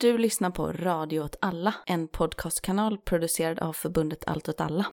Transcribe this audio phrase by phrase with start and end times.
[0.00, 4.86] Du lyssnar på Radio åt alla, en podcastkanal producerad av förbundet Allt åt alla.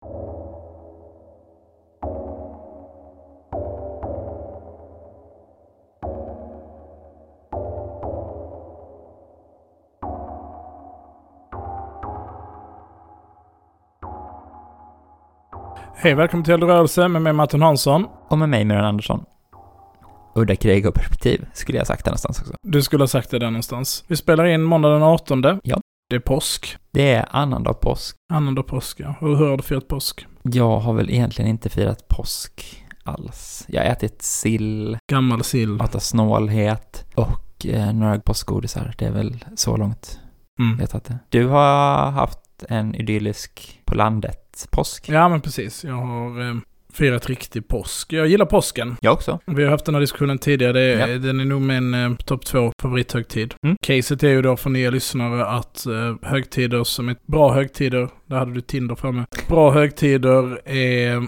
[15.95, 18.07] Hej, välkommen till Eldrörelse med mig Martin Hansson.
[18.27, 19.25] Och med mig, Miriam Andersson.
[20.35, 22.53] Udda krig och perspektiv, skulle jag sagt där någonstans också.
[22.61, 24.03] Du skulle ha sagt det där någonstans.
[24.07, 25.59] Vi spelar in måndag den 18.
[25.63, 25.81] Ja.
[26.09, 26.77] Det är påsk.
[26.91, 28.15] Det är annandag påsk.
[28.33, 29.15] Annandag påsk, ja.
[29.21, 30.25] Och hur har du firat påsk?
[30.43, 33.65] Jag har väl egentligen inte firat påsk alls.
[33.69, 35.69] Jag har ätit sill, Gammal sill.
[35.69, 38.95] matat snålhet och eh, några påskgodisar.
[38.97, 40.19] Det är väl så långt
[40.59, 40.79] Mm.
[40.79, 41.17] jag tagit det.
[41.29, 42.39] Du har haft
[42.69, 45.09] en idyllisk på landet påsk.
[45.09, 45.83] Ja, men precis.
[45.83, 46.55] Jag har eh,
[46.95, 48.13] firat riktig påsk.
[48.13, 48.97] Jag gillar påsken.
[49.01, 49.39] Jag också.
[49.45, 50.73] Vi har haft den här diskussionen tidigare.
[50.73, 51.17] Det är, Ja.
[51.17, 53.53] Den är nog min eh, topp två favorithögtid.
[53.63, 53.77] Mm.
[53.81, 58.37] Caset är ju då för nya lyssnare att eh, högtider som är bra högtider, där
[58.37, 59.25] hade du Tinder för mig.
[59.47, 61.27] Bra högtider är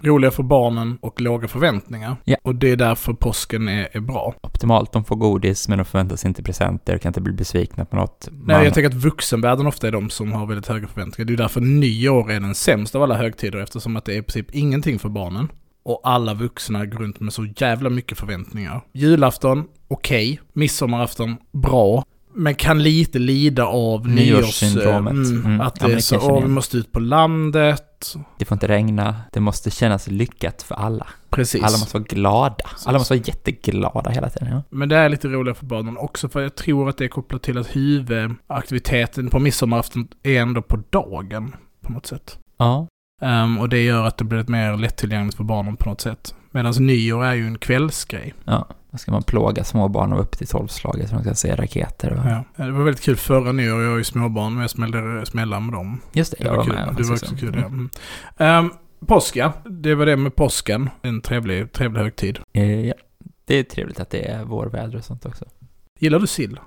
[0.06, 2.16] roliga för barnen och låga förväntningar.
[2.24, 2.36] Ja.
[2.42, 4.34] Och det är därför påsken är, är bra.
[4.42, 7.96] Optimalt, de får godis men de förväntar sig inte presenter, kan inte bli besvikna på
[7.96, 8.28] något.
[8.32, 11.26] Nej, Man- jag tänker att vuxenvärlden ofta är de som har väldigt höga förväntningar.
[11.26, 14.22] Det är därför nyår är den sämsta av alla högtider eftersom att det är i
[14.22, 15.48] princip ingenting för barnen.
[15.84, 18.80] Och alla vuxna går runt med så jävla mycket förväntningar.
[18.92, 20.40] Julafton, okej.
[20.52, 22.04] Midsommarafton, bra.
[22.36, 24.62] Men kan lite lida av nyårs...
[24.62, 25.12] Nyårssyndromet.
[25.12, 25.60] Mm, Mm.
[25.60, 28.14] Att det är så, åh, vi måste ut på landet.
[28.38, 31.06] Det får inte regna, det måste kännas lyckat för alla.
[31.30, 31.62] Precis.
[31.62, 32.64] Alla måste vara glada.
[32.86, 34.48] Alla måste vara jätteglada hela tiden.
[34.52, 34.62] Ja.
[34.70, 37.42] Men det är lite roligare för barnen också för jag tror att det är kopplat
[37.42, 42.38] till att huvudaktiviteten på midsommarafton är ändå på dagen på något sätt.
[42.58, 42.86] ja.
[43.22, 46.34] Ehm, och det gör att det blir mer lättillgängligt för barnen på något sätt.
[46.54, 48.34] Medan nyår är ju en kvällsgrej.
[48.44, 51.54] Ja, då ska man plåga små barn och upp till tolvslaget så de ska se
[51.56, 52.12] raketer.
[52.12, 52.30] Och...
[52.30, 52.64] Ja.
[52.64, 55.74] Det var väldigt kul förra nyår, jag har ju småbarn, men jag smällde smälla med
[55.74, 56.00] dem.
[56.12, 56.74] Just det, Det jag var var kul.
[56.74, 56.94] med.
[56.96, 57.66] Det var också kul, ja.
[57.66, 57.90] Mm.
[58.36, 58.70] Ehm,
[59.06, 59.52] påsk, ja.
[59.64, 60.90] Det var det med påsken.
[61.02, 62.38] En trevlig, trevlig högtid.
[62.52, 62.94] Eh, ja.
[63.44, 65.44] Det är trevligt att det är vårväder och sånt också.
[66.00, 66.58] Gillar du sill?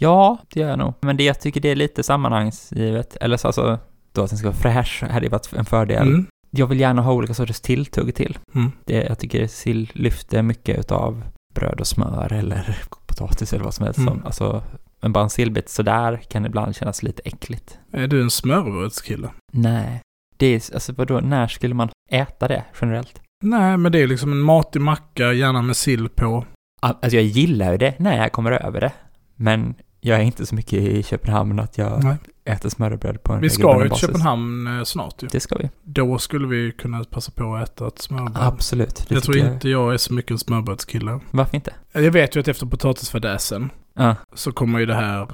[0.00, 0.94] Ja, det gör jag nog.
[1.00, 3.16] Men det, jag tycker det är lite sammanhangsgivet.
[3.16, 3.78] Eller så alltså,
[4.12, 6.08] då att den ska vara fräsch hade ju varit en fördel.
[6.08, 6.26] Mm.
[6.56, 8.38] Jag vill gärna ha olika sorters tilltugg till.
[8.54, 8.72] Mm.
[8.84, 11.22] Det, jag tycker sill lyfter mycket utav
[11.54, 13.98] bröd och smör eller potatis eller vad som helst.
[13.98, 14.14] Mm.
[14.14, 14.62] Som, alltså,
[15.00, 17.78] men bara en sillbit sådär kan ibland kännas lite äckligt.
[17.92, 19.30] Är du en smörbrödskille?
[19.52, 20.00] Nej.
[20.36, 23.20] Det är, alltså vadå, när skulle man äta det generellt?
[23.44, 26.44] Nej, men det är liksom en matig macka, gärna med sill på.
[26.82, 28.92] Alltså jag gillar ju det när jag kommer över det.
[29.34, 32.16] Men jag är inte så mycket i Köpenhamn att jag Nej.
[32.44, 33.98] äter smörrebröd på en Vi ska ju till.
[33.98, 35.26] Köpenhamn eh, snart ju.
[35.32, 35.70] Det ska vi.
[35.82, 38.36] Då skulle vi kunna passa på att äta ett smörbröd.
[38.36, 39.06] Absolut.
[39.08, 41.20] Jag tror tycker inte jag är så mycket en smörbrödskille.
[41.30, 41.72] Varför inte?
[41.92, 44.14] Jag vet ju att efter potatisfadäsen Ja.
[44.34, 45.26] så kommer ju det här...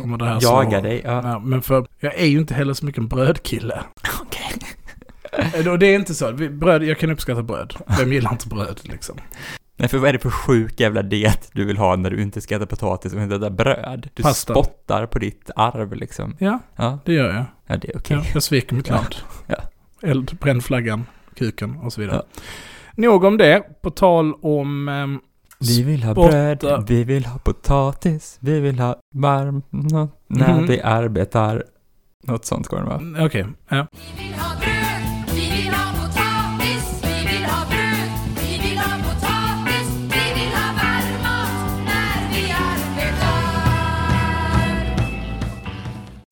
[0.00, 1.02] Kommer det här Jaga så- dig.
[1.04, 1.20] Ja.
[1.24, 3.82] Ja, men för jag är ju inte heller så mycket en brödkille.
[4.22, 4.52] Okej.
[5.54, 6.32] Eh, Och det är inte så.
[6.32, 7.74] Bröd, jag kan uppskatta bröd.
[7.98, 9.16] Vem gillar inte bröd liksom?
[9.76, 12.40] Men för vad är det för sjuk jävla diet du vill ha när du inte
[12.40, 14.10] ska äta potatis och inte äta bröd?
[14.14, 14.52] Du Pasta.
[14.52, 16.36] spottar på ditt arv liksom.
[16.38, 17.44] Ja, Ja, det gör jag.
[17.66, 18.16] ja det är okej.
[18.16, 18.94] Ja, jag sviker mitt Ja.
[18.94, 19.14] land.
[19.46, 19.56] Ja.
[20.08, 22.22] Eld, bränn flaggan, kuken och så vidare.
[22.96, 23.62] Nog om det.
[23.82, 24.88] På tal om...
[24.88, 25.20] ehm,
[25.60, 26.28] Vi vill ha Spotta.
[26.30, 30.66] bröd, vi vill ha potatis, vi vill ha varm nå- när Mhm.
[30.66, 31.64] vi arbetar.
[32.26, 33.00] Något sånt går det va?
[33.26, 33.86] Okej, ja.
[33.92, 36.03] Vi vill ha bröd, vi vill ha potatis,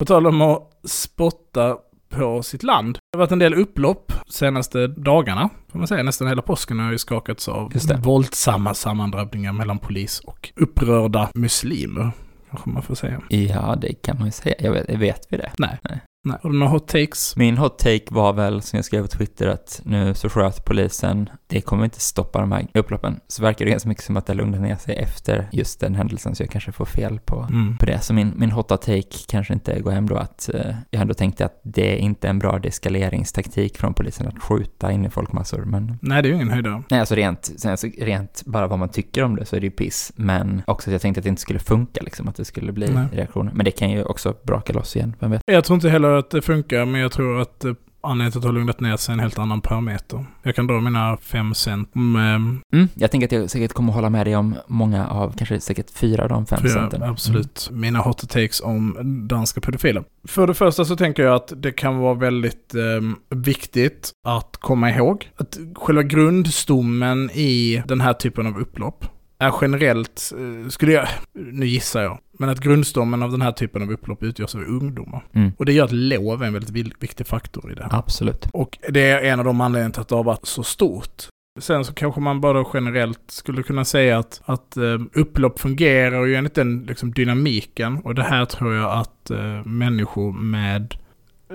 [0.03, 1.77] På tal om att spotta
[2.09, 2.95] på sitt land.
[2.95, 6.03] Det har varit en del upplopp senaste dagarna, får man säga.
[6.03, 7.71] Nästan hela påsken har ju skakats av
[8.03, 12.11] våldsamma sammandrabbningar mellan polis och upprörda muslimer.
[12.49, 13.21] Kanske man får säga.
[13.29, 14.55] Ja, det kan man ju säga.
[14.59, 15.51] Jag vet, vet vi det?
[15.57, 15.79] Nej.
[15.89, 16.01] Nej.
[16.25, 16.37] Nej.
[16.43, 17.35] Har du några hot takes?
[17.37, 21.29] Min hot take var väl, som jag skrev på Twitter, att nu så sköt polisen.
[21.47, 23.19] Det kommer inte stoppa de här upploppen.
[23.27, 26.35] Så verkar det ganska mycket som att det lugnade ner sig efter just den händelsen,
[26.35, 27.77] så jag kanske får fel på, Mm.
[27.77, 27.99] på det.
[27.99, 31.45] Så min, min hotta take kanske inte går hem då att eh, jag ändå tänkte
[31.45, 35.97] att det är inte en bra deskaleringstaktik från polisen att skjuta in i folkmassor, men
[36.01, 36.83] Nej, det är ju ingen höjdare.
[36.89, 39.71] Nej, alltså rent, alltså rent bara vad man tycker om det så är det ju
[39.71, 40.11] piss.
[40.15, 42.89] Men också att jag tänkte att det inte skulle funka, liksom, att det skulle bli
[42.93, 43.05] Nej.
[43.11, 43.51] reaktioner.
[43.55, 45.41] Men det kan ju också braka loss igen, vem vet?
[45.45, 47.73] Jag tror inte heller att det funkar, men jag tror att eh,
[48.03, 50.25] anledningen till att det har lugnat ner sig är en helt annan parameter.
[50.43, 51.95] Jag kan dra mina fem cent.
[51.95, 55.33] Mm, Mm, jag tänker att jag säkert kommer att hålla med dig om många av,
[55.37, 57.01] kanske säkert fyra av de fem Fyra, centen.
[57.01, 57.11] Mm.
[57.11, 57.69] absolut.
[57.71, 60.03] Mina hot takes om danska pedofiler.
[60.27, 64.89] För det första så tänker jag att det kan vara väldigt ehm, viktigt att komma
[64.89, 69.05] ihåg att själva grundstommen i den här typen av upplopp
[69.43, 73.81] är generellt, eh, skulle jag, nu gissar jag, men att grundstommen av den här typen
[73.81, 75.25] av upplopp utgörs av ungdomar.
[75.33, 75.51] Mm.
[75.57, 77.99] Och det gör att lov är en väldigt viktig faktor i det här.
[77.99, 78.47] Absolut.
[78.53, 81.27] Och det är en av de anledningarna till att det har varit så stort.
[81.59, 86.35] Sen så kanske man bara generellt skulle kunna säga att, att eh, upplopp fungerar ju
[86.35, 87.97] enligt den liksom, dynamiken.
[87.97, 90.95] Och det här tror jag att eh, människor med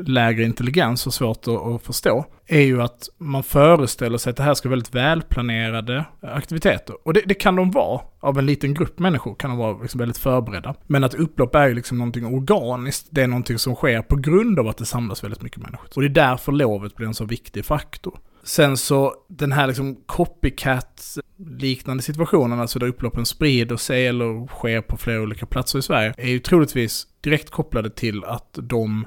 [0.06, 2.24] lägre intelligens och svårt att, att förstå.
[2.46, 6.96] Är ju att man föreställer sig att det här ska vara väldigt välplanerade aktiviteter.
[7.04, 8.00] Och det, det kan de vara.
[8.20, 10.74] Av en liten grupp människor kan de vara liksom väldigt förberedda.
[10.86, 13.06] Men att upplopp är ju liksom någonting organiskt.
[13.10, 15.88] Det är någonting som sker på grund av att det samlas väldigt mycket människor.
[15.94, 18.18] Och det är därför lovet blir en så viktig faktor.
[18.42, 24.96] Sen så den här liksom copycat-liknande situationen, alltså där upploppen sprider sig eller sker på
[24.96, 29.06] flera olika platser i Sverige, är ju troligtvis direkt kopplade till att de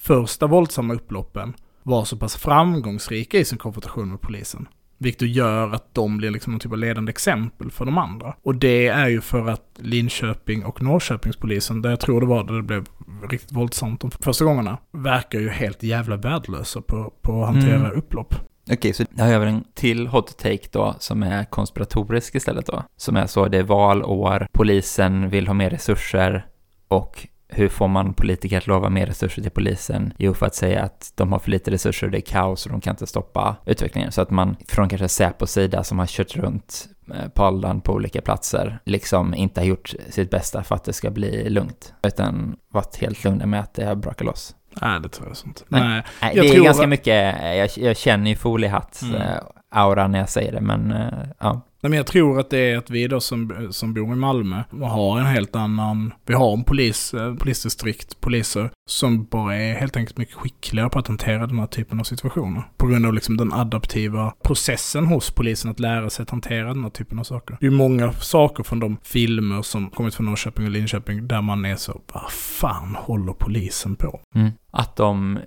[0.00, 4.68] första våldsamma upploppen var så pass framgångsrika i sin konfrontation med polisen.
[4.98, 8.34] Vilket gör att de blir liksom någon typ av ledande exempel för de andra.
[8.42, 12.54] Och det är ju för att Linköping och Norrköpingspolisen, där jag tror det var där
[12.54, 12.86] det blev
[13.30, 17.98] riktigt våldsamt de första gångerna, verkar ju helt jävla värdelösa på, på att hantera Mm.
[17.98, 18.34] upplopp.
[18.72, 22.82] Okej, så jag har över en till hot take då, som är konspiratorisk istället då.
[22.96, 26.46] Som är så, det är valår, polisen vill ha mer resurser
[26.88, 30.12] och hur får man politiker att lova mer resurser till polisen?
[30.18, 32.80] Jo, för att säga att de har för lite resurser, det är kaos och de
[32.80, 34.12] kan inte stoppa utvecklingen.
[34.12, 38.20] Så att man från kanske Säpos sida som har kört runt eh, Paludan på olika
[38.20, 41.92] platser, liksom inte har gjort sitt bästa för att det ska bli lugnt.
[42.02, 44.54] Utan varit helt lugna med att det har brakat loss.
[44.82, 45.62] Nej, det tror jag inte.
[45.68, 46.02] Nej.
[46.22, 46.34] Nej.
[46.34, 49.14] Det är ganska att- mycket, jag, jag känner ju foliehatt Mm.
[49.22, 51.08] eh, när jag säger det, men eh,
[51.38, 51.60] ja.
[51.82, 54.62] Nej, men jag tror att det är att vi då som, som bor i Malmö
[54.82, 59.96] har en helt annan, vi har en polis, eh, polisdistrikt, poliser som bara är helt
[59.96, 62.62] enkelt mycket skickligare på att hantera den här typen av situationer.
[62.76, 66.82] På grund av liksom den adaptiva processen hos polisen att lära sig att hantera den
[66.82, 67.56] här typen av saker.
[67.60, 71.64] Det är många saker från de filmer som kommit från Norrköping och Linköping där man
[71.64, 74.20] är så, vad fan håller polisen på?
[74.34, 74.50] Mm.
[74.70, 75.38] Att de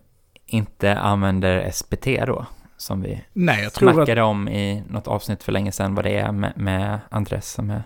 [0.45, 2.45] inte använder SPT då,
[2.83, 6.06] som vi Nej, jag tror att snackade om i något avsnitt för länge sedan, vad
[6.06, 7.83] det är med, med Andres som är...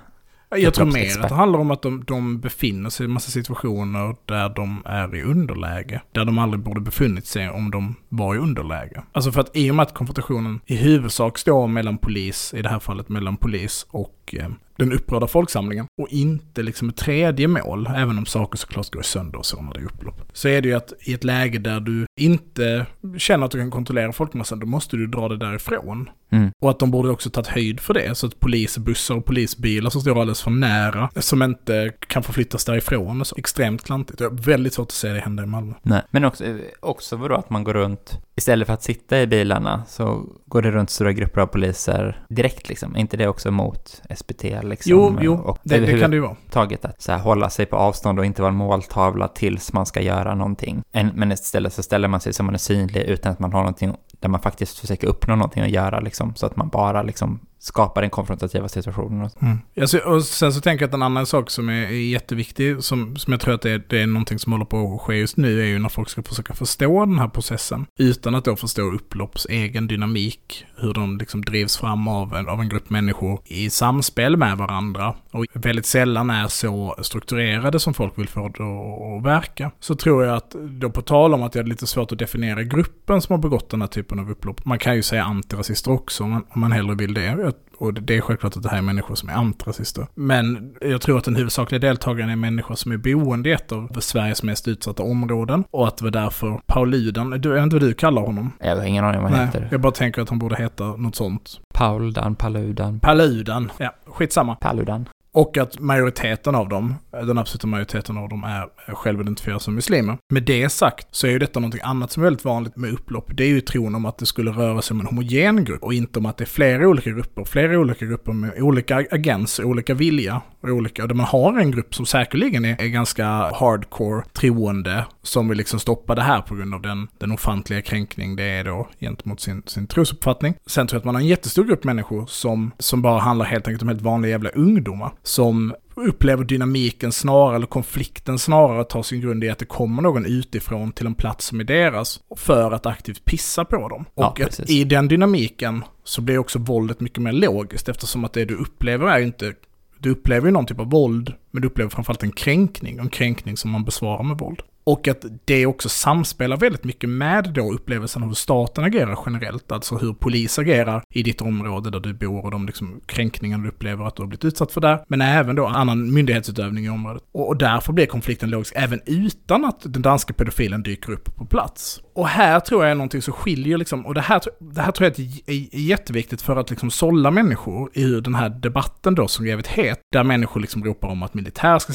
[0.49, 3.31] Jag tror mer att det handlar om att de, de befinner sig i en massa
[3.31, 6.01] situationer där de är i underläge.
[6.11, 9.03] Där de aldrig borde befunnit sig om de var i underläge.
[9.11, 12.69] Alltså för att i och med att konfrontationen i huvudsak står mellan polis, i det
[12.69, 14.47] här fallet mellan polis och eh,
[14.77, 19.39] den upprörda folksamlingen och inte liksom ett tredje mål, även om saker såklart går sönder
[19.39, 20.21] och så när det är upplopp.
[20.33, 22.85] Så är det ju att i ett läge där du inte
[23.17, 26.09] känner att du kan kontrollera folkmassan, då måste du dra det därifrån.
[26.29, 26.51] Mm.
[26.61, 30.01] Och att de borde också tagit höjd för det, så att polisbussar och polisbilar som
[30.01, 33.35] står alldeles för nära, som inte kan förflyttas därifrån, så.
[33.37, 34.19] extremt klantigt.
[34.19, 35.73] Jag har väldigt svårt att se det hända i Malmö.
[35.81, 36.01] Nej.
[36.11, 40.25] Men också, också vadå att man går runt, istället för att sitta i bilarna så
[40.45, 42.95] går det runt stora grupper av poliser direkt liksom.
[42.95, 44.91] Är inte det också mot SPT liksom?
[44.91, 46.35] Jo, jo, och det, det kan det ju vara.
[46.49, 49.85] taget att så här, hålla sig på avstånd och inte vara en måltavla tills man
[49.85, 50.83] ska göra någonting.
[50.91, 53.59] En, men istället så ställer man sig så man är synlig utan att man har
[53.59, 57.39] någonting där man faktiskt försöker uppnå någonting att göra liksom, så att man bara liksom
[57.59, 59.21] skapar den konfrontativa situationen.
[59.21, 59.29] Och mm.
[59.29, 59.45] så.
[59.45, 59.59] Mm.
[59.81, 63.15] Alltså, och sen så tänker jag att en annan sak som är, är jätteviktig, som,
[63.15, 65.37] som jag tror att det är, det är någonting som håller på att ske just
[65.37, 67.85] nu, är ju när folk ska försöka förstå den här processen.
[67.97, 72.61] Utan att då förstå upplopps egen dynamik, hur de liksom drivs fram av en, av
[72.61, 75.15] en grupp människor i samspel med varandra.
[75.31, 79.71] Och väldigt sällan är så strukturerade som folk vill få det att- att verka.
[79.79, 82.63] Så tror jag att, då på tal om att jag är lite svårt att definiera
[82.63, 84.65] gruppen som har begått den här typen av upplopp.
[84.65, 87.46] Man kan ju säga antirasister också om man, om man hellre vill det.
[87.77, 90.07] Och det är självklart att det här är människor som är antirasister.
[90.15, 93.99] Men jag tror att den huvudsakliga deltagaren är människor som är boende i ett av
[93.99, 95.63] Sveriges mest utsatta områden.
[95.71, 98.51] Och att det var därför Paul Ludan, du, jag vet inte vad du kallar honom.
[98.59, 99.67] Jag har ingen aning vad han Nej, heter.
[99.71, 101.59] jag bara tänker att han borde heta något sånt.
[101.73, 103.71] Pauldan, Paludan, Paludan.
[103.77, 104.55] Ja, skitsamma.
[104.55, 105.09] Paludan.
[105.37, 110.17] Och att majoriteten av dem, den absoluta majoriteten av dem är självidentifierade som muslimer.
[110.33, 113.31] Med det sagt så är ju detta någonting annat som är väldigt vanligt med upplopp.
[113.33, 115.93] Det är ju tron om att det skulle röra sig om en homogen grupp och
[115.93, 119.93] inte om att det är flera olika grupper, flera olika grupper med olika agens, olika
[119.93, 123.25] vilja och olika, där man har en grupp som säkerligen är, är ganska
[123.55, 128.35] hardcore troende som vill liksom stoppa det här på grund av den, den ofantliga kränkning
[128.35, 130.53] det är då gentemot sin, sin trosuppfattning.
[130.65, 133.67] Sen tror jag att man har en jättestor grupp människor som, som bara handlar helt
[133.67, 139.21] enkelt om helt vanliga jävla ungdomar som upplever dynamiken snarare, eller konflikten snarare tar sin
[139.21, 142.85] grund i att det kommer någon utifrån till en plats som är deras för att
[142.85, 144.05] aktivt pissa på dem.
[144.15, 148.33] Ja, Och att i den dynamiken så blir också våldet mycket mer logiskt eftersom att
[148.33, 149.53] det du upplever är inte
[149.99, 153.57] du upplever ju någon typ av våld, men du upplever framförallt en kränkning, en kränkning
[153.57, 154.61] som man besvarar med våld.
[154.87, 159.71] Och att det också samspelar väldigt mycket med då upplevelsen av hur staten agerar generellt,
[159.71, 163.69] alltså hur polis agerar i ditt område där du bor och de liksom kränkningar du
[163.69, 167.23] upplever att du har blivit utsatt för där, men även då annan myndighetsutövning i området.
[167.31, 171.45] Och, och därför blir konflikten logisk även utan att den danska pedofilen dyker upp på
[171.45, 172.01] plats.
[172.17, 175.05] Och här tror jag är någonting som skiljer liksom, och det här, det här tror
[175.09, 179.67] jag är, jätteviktigt för att liksom sålla människor i den här debatten då som jävligt
[179.67, 181.93] het, där människor liksom ropar om att militär ska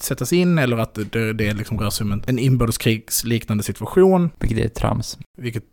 [0.00, 4.30] sättas in eller att det, det liksom rör sig om en, en inbördeskrigsliknande situation.
[4.38, 5.18] Vilket är trams.
[5.38, 5.64] Vilket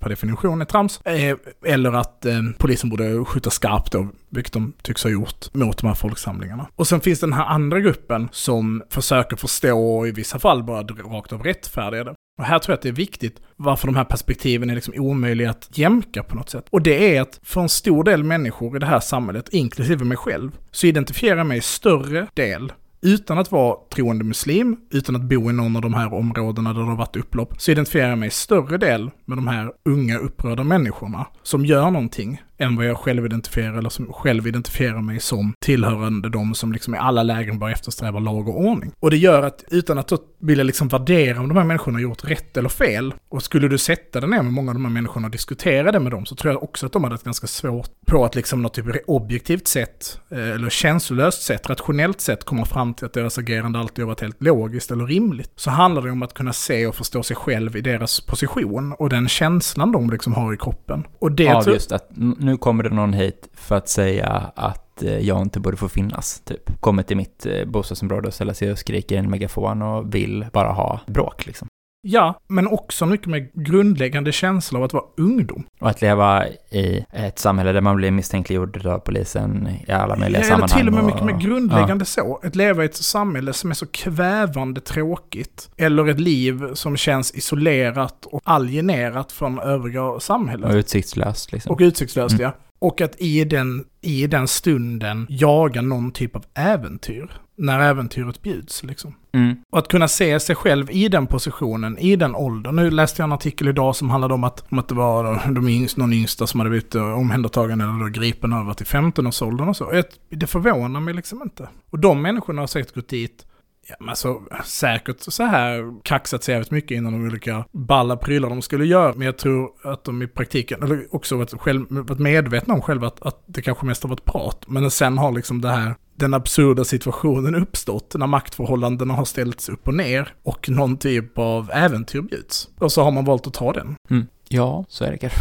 [0.00, 1.00] per definition är trams.
[1.00, 5.78] Eh, eller att eh, polisen borde skjuta skarpt då, vilket de tycks ha gjort, mot
[5.78, 6.68] de här folksamlingarna.
[6.76, 10.82] Och sen finns den här andra gruppen som försöker förstå och i vissa fall bara
[10.82, 12.14] rakt av rättfärdiga det.
[12.38, 15.50] Och här tror jag att det är viktigt varför de här perspektiven är liksom omöjliga
[15.50, 16.66] att jämka på något sätt.
[16.70, 20.16] Och det är att för en stor del människor i det här samhället, inklusive mig
[20.16, 25.22] själv, så identifierar jag mig i större del utan att vara troende muslim, utan att
[25.22, 28.18] bo i någon av de här områdena där det har varit upplopp, så identifierar jag
[28.18, 32.86] mig i större del med de här unga upprörda människorna som gör någonting än vad
[32.86, 37.22] jag själv identifierar, eller som själv identifierar mig som tillhörande de som liksom i alla
[37.22, 38.92] lägen bör eftersträva lag och ordning.
[39.00, 42.24] Och det gör att utan att vilja liksom värdera om de här människorna har gjort
[42.24, 45.26] rätt eller fel, och skulle du sätta dig ner med många av de här människorna
[45.26, 47.90] och diskutera det med dem, så tror jag också att de hade ett ganska svårt
[48.06, 52.94] på att liksom något typ objektivt sätt, eh, eller känslolöst sätt, rationellt sätt komma fram
[52.94, 55.52] till att deras agerande alltid har varit helt logiskt eller rimligt.
[55.56, 59.08] Så handlar det om att kunna se och förstå sig själv i deras position och
[59.08, 61.06] den känslan de liksom har i kroppen.
[61.18, 65.18] Och det ja, just att nu kommer det någon hit för att säga att eh,
[65.18, 66.80] jag inte borde få finnas, typ.
[66.80, 70.46] Kommer till mitt eh, bostadsområde och ställer sig och skriker i en megafon och vill
[70.52, 71.68] bara ha bråk, liksom.
[72.08, 75.66] Ja, men också mycket mer grundläggande känsla av att vara ungdom.
[75.80, 80.40] Och att leva i ett samhälle där man blir misstänkliggjord av polisen i alla möjliga
[80.40, 80.80] ja, sammanhang.
[80.80, 82.04] Eller till och med mycket mer grundläggande ja.
[82.04, 82.40] så.
[82.42, 85.70] Att leva i ett samhälle som är så kvävande tråkigt.
[85.76, 90.70] Eller ett liv som känns isolerat och alienerat från övriga samhället.
[90.70, 91.72] Och utsiktslöst liksom.
[91.72, 92.42] Och utsiktslöst, mm.
[92.42, 92.52] ja.
[92.78, 97.30] Och att i den, i den stunden jaga någon typ av äventyr.
[97.58, 99.14] När äventyret bjuds liksom.
[99.32, 99.56] Mm.
[99.70, 102.76] Och att kunna se sig själv i den positionen, i den åldern.
[102.76, 105.68] Nu läste jag en artikel idag som handlade om att, om att det var de
[105.68, 110.02] yngsta, någon yngsta som hade blivit omhändertagen eller då gripen över till 15-årsåldern och så.
[110.28, 111.68] Det förvånar mig liksom inte.
[111.90, 113.46] Och de människorna har säkert gått dit
[113.88, 118.48] Ja, men alltså, säkert så här kaxat sig jävligt mycket innan de olika balla prylar
[118.48, 119.14] de skulle göra.
[119.16, 123.06] Men jag tror att de i praktiken, eller också varit, själv, varit medvetna om själva
[123.06, 124.64] att, att det kanske mest har varit prat.
[124.68, 129.88] Men sen har liksom det här, den absurda situationen uppstått när maktförhållandena har ställts upp
[129.88, 132.68] och ner och någon typ av äventyr bjuds.
[132.78, 133.96] Och så har man valt att ta den.
[134.10, 134.26] Mm.
[134.48, 135.40] Ja, så är det kanske.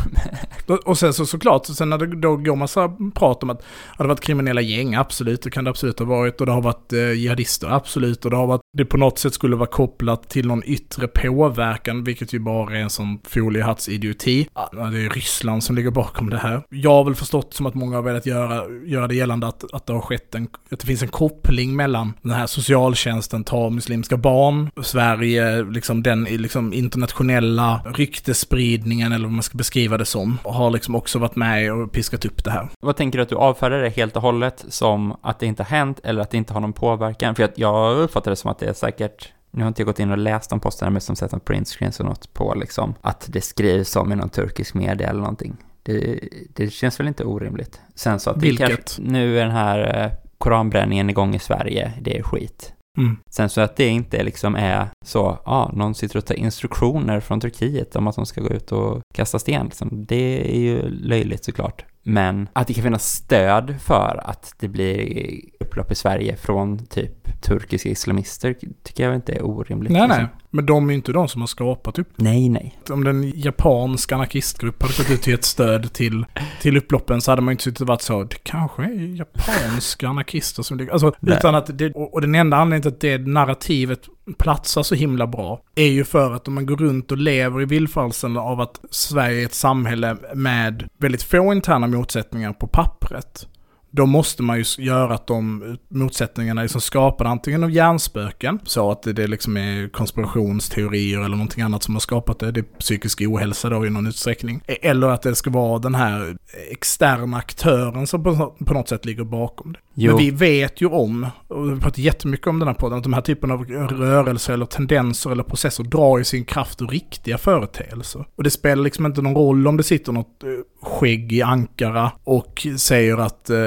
[0.86, 3.66] och sen så såklart, sen när det då går massa prat om att det
[3.98, 6.40] har varit kriminella gäng, absolut, det kan det absolut ha varit.
[6.40, 8.26] Och det har varit eh, jihadister, absolut.
[8.26, 12.04] Och det har varit, det på något sätt skulle vara kopplat till någon yttre påverkan,
[12.04, 14.48] vilket ju bara är en sån foliehattsidioti.
[14.54, 16.62] Ja, det är Ryssland som ligger bakom det här.
[16.70, 19.86] Jag har väl förstått som att många har velat göra, göra det gällande att, att
[19.86, 24.18] det har skett en, att det finns en koppling mellan den här socialtjänsten, tar muslimska
[24.18, 30.38] barn, Sverige, liksom den liksom internationella ryktespridningen stämningen, eller vad man ska beskriva det som,
[30.44, 32.70] har liksom också varit med och piskat upp det här.
[32.82, 35.78] Vad tänker du att du avfärdar det helt och hållet som att det inte har
[35.78, 37.36] hänt eller att det inte har någon påverkan?
[37.36, 40.00] För att jag uppfattar det som att det är säkert nu har inte jag gått
[40.00, 43.26] in och läst de posterna, men som sett något printscreens och något på liksom, att
[43.30, 45.58] det skrivs om i någon turkisk media eller någonting.
[45.84, 46.20] Det,
[46.54, 47.82] det känns väl inte orimligt.
[47.96, 48.68] Sen så att Vilket?
[48.68, 52.74] Kanske, nu är den här eh, koranbränningen igång i Sverige, det är skit.
[52.98, 53.18] Mm.
[53.30, 57.20] Sen så att det inte liksom är så, ja, ah, någon sitter och tar instruktioner
[57.20, 59.66] från Turkiet om att de ska gå ut och kasta sten.
[59.66, 60.06] Liksom.
[60.06, 61.86] Det är ju löjligt såklart.
[62.04, 67.42] Men att det kan finnas stöd för att det blir upplopp i Sverige från typ
[67.42, 69.92] turkiska islamister tycker jag inte är orimligt.
[69.92, 70.18] Nej, liksom.
[70.24, 70.28] nej.
[70.50, 72.10] Men de är ju inte de som har skapat upp.
[72.16, 72.80] Nej, nej.
[72.90, 76.26] Om den japanska anarkistgrupp hade gått ut och gett stöd till,
[76.62, 80.08] till upploppen så hade man ju inte suttit och varit så, det kanske är japanska
[80.08, 80.92] anarkister som ligger...
[80.92, 81.38] Alltså, nej.
[81.38, 84.00] utan att det, och den enda anledningen till att det narrativet
[84.38, 87.66] platsar så himla bra är ju för att om man går runt och lever i
[87.66, 93.48] villfarelsen av att Sverige är ett samhälle med väldigt få interna motsättningar på pappret
[93.96, 98.92] då måste man ju göra att de motsättningarna är liksom skapade antingen av hjärnspöken, så
[98.92, 103.22] att det liksom är konspirationsteorier eller någonting annat som har skapat det, det är psykisk
[103.22, 104.62] ohälsa då i någon utsträckning.
[104.68, 106.38] E- eller att det ska vara den här
[106.72, 108.24] externa aktören som
[108.66, 109.80] på något sätt ligger bakom det.
[109.98, 112.98] Jo, Men vi vet ju om, och vi har pratat jättemycket om den här podden,
[112.98, 116.88] att de här typen av rörelser eller tendenser eller processer drar ju sin kraft ur
[116.88, 118.26] riktiga företeelser.
[118.36, 120.50] Och det spelar liksom inte någon roll om det sitter något eh,
[120.82, 123.58] skägg i Ankara och säger att eh,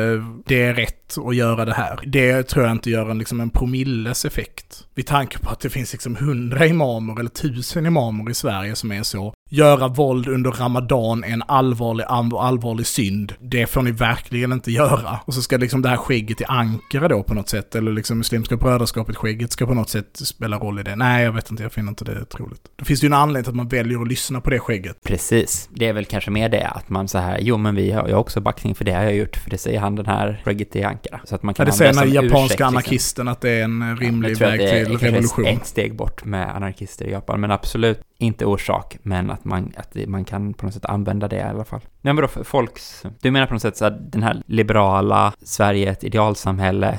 [0.47, 2.01] det är rätt att göra det här.
[2.07, 4.87] Det tror jag inte gör en, liksom en promilles effekt.
[4.95, 8.93] Vid tanke på att det finns liksom hundra imamer eller tusen imamer i Sverige som
[8.93, 9.35] är så.
[9.51, 12.05] Göra våld under Ramadan är en allvarlig,
[12.39, 13.35] allvarlig synd.
[13.41, 15.19] Det får ni verkligen inte göra.
[15.25, 18.19] Och så ska liksom det här skägget i Ankara då på något sätt, eller liksom
[18.19, 20.97] Muslimska brödraskapet, skägget ska på något sätt spela roll i det.
[20.97, 22.61] Nej, jag vet inte, jag finner inte det troligt.
[22.77, 24.97] Då finns det ju en anledning till att man väljer att lyssna på det skägget.
[25.05, 25.69] precis.
[25.75, 28.15] Det är väl kanske mer det, att man så här, jo men vi har ju
[28.15, 30.83] också backning för det har jag gjort, för det säger han den här skägget i
[30.83, 31.21] Ankara.
[31.25, 32.67] Så att man Ja, kan det ha säger det den här japanska ursäkt, liksom.
[32.67, 35.47] anarkisten att det är en rimlig Jag tror väg det till revolution.
[35.47, 39.97] ett steg bort med anarkister i Japan, men absolut inte orsak, men att man, att
[40.07, 41.81] man kan på något sätt använda det i alla fall.
[42.01, 45.91] Nej men då, folks, du menar på något sätt så att den här liberala Sverige,
[45.91, 46.99] ett idealsamhälle,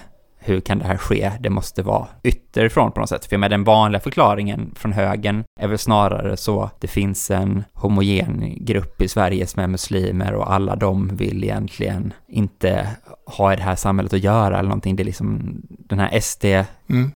[0.49, 1.31] hur kan det här ske?
[1.39, 3.25] Det måste vara ytterifrån på något sätt.
[3.25, 7.63] För med den vanliga förklaringen från högen är väl snarare så att det finns en
[7.73, 12.89] homogen grupp i Sverige som är muslimer och alla de vill egentligen inte
[13.25, 14.95] ha i det här samhället att göra eller någonting.
[14.95, 16.45] Det är liksom den här SD
[16.89, 17.11] Mm.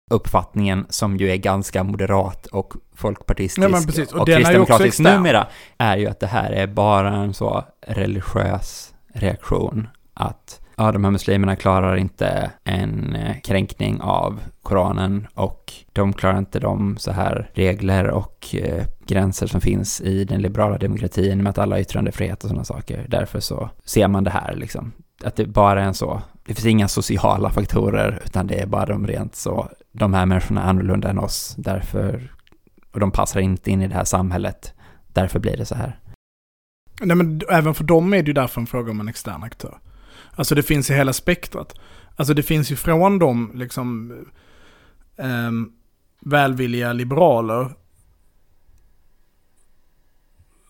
[0.89, 4.11] som ju är ganska moderat och folkpartistisk precis.
[4.13, 5.47] Och och, är kristdemokratisk numera
[5.77, 11.11] är ju att det här är bara en så religiös reaktion att ja, de här
[11.11, 17.49] muslimerna klarar inte en eh, kränkning av Koranen och de klarar inte de så här
[17.53, 22.43] regler och eh, gränser som finns i den liberala demokratin med att alla har yttrandefrihet
[22.43, 23.05] och sådana saker.
[23.09, 24.91] Därför så ser man det här liksom.
[25.23, 28.85] Att det bara är en så, det finns inga sociala faktorer utan det är bara
[28.85, 32.31] de rent så, de här människorna är annorlunda än oss, därför,
[32.93, 34.73] och de passar inte in i det här samhället,
[35.07, 35.99] därför blir det så här.
[37.01, 39.77] Nej men även för dem är det ju därför en fråga om en extern aktör.
[40.35, 41.75] Alltså det finns i hela spektrat.
[42.15, 44.11] Alltså det finns ju från de liksom
[45.17, 45.51] eh,
[46.19, 47.75] välvilliga liberaler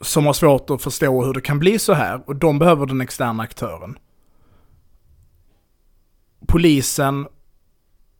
[0.01, 3.01] som har svårt att förstå hur det kan bli så här och de behöver den
[3.01, 3.97] externa aktören.
[6.47, 7.27] Polisen,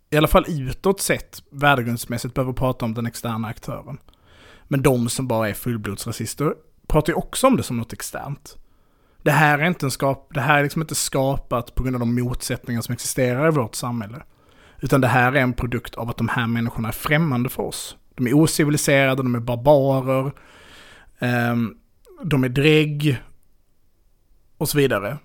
[0.10, 3.98] i alla fall utåt sett, värdegrundsmässigt behöver prata om den externa aktören.
[4.68, 6.54] Men de som bara är fullblodsrasister
[6.88, 8.58] pratar ju också om det som något externt.
[9.24, 12.16] Det här är inte, skap, det här är liksom inte skapat på grund av de
[12.16, 14.24] motsättningar som existerar i vårt samhälle.
[14.82, 17.98] Utan det här är en produkt av att de här människorna är främmande för oss.
[18.16, 20.32] De är ociviliserade, de är barbarer,
[21.20, 21.76] ehm,
[22.24, 23.22] de är drägg
[24.58, 25.18] och så vidare.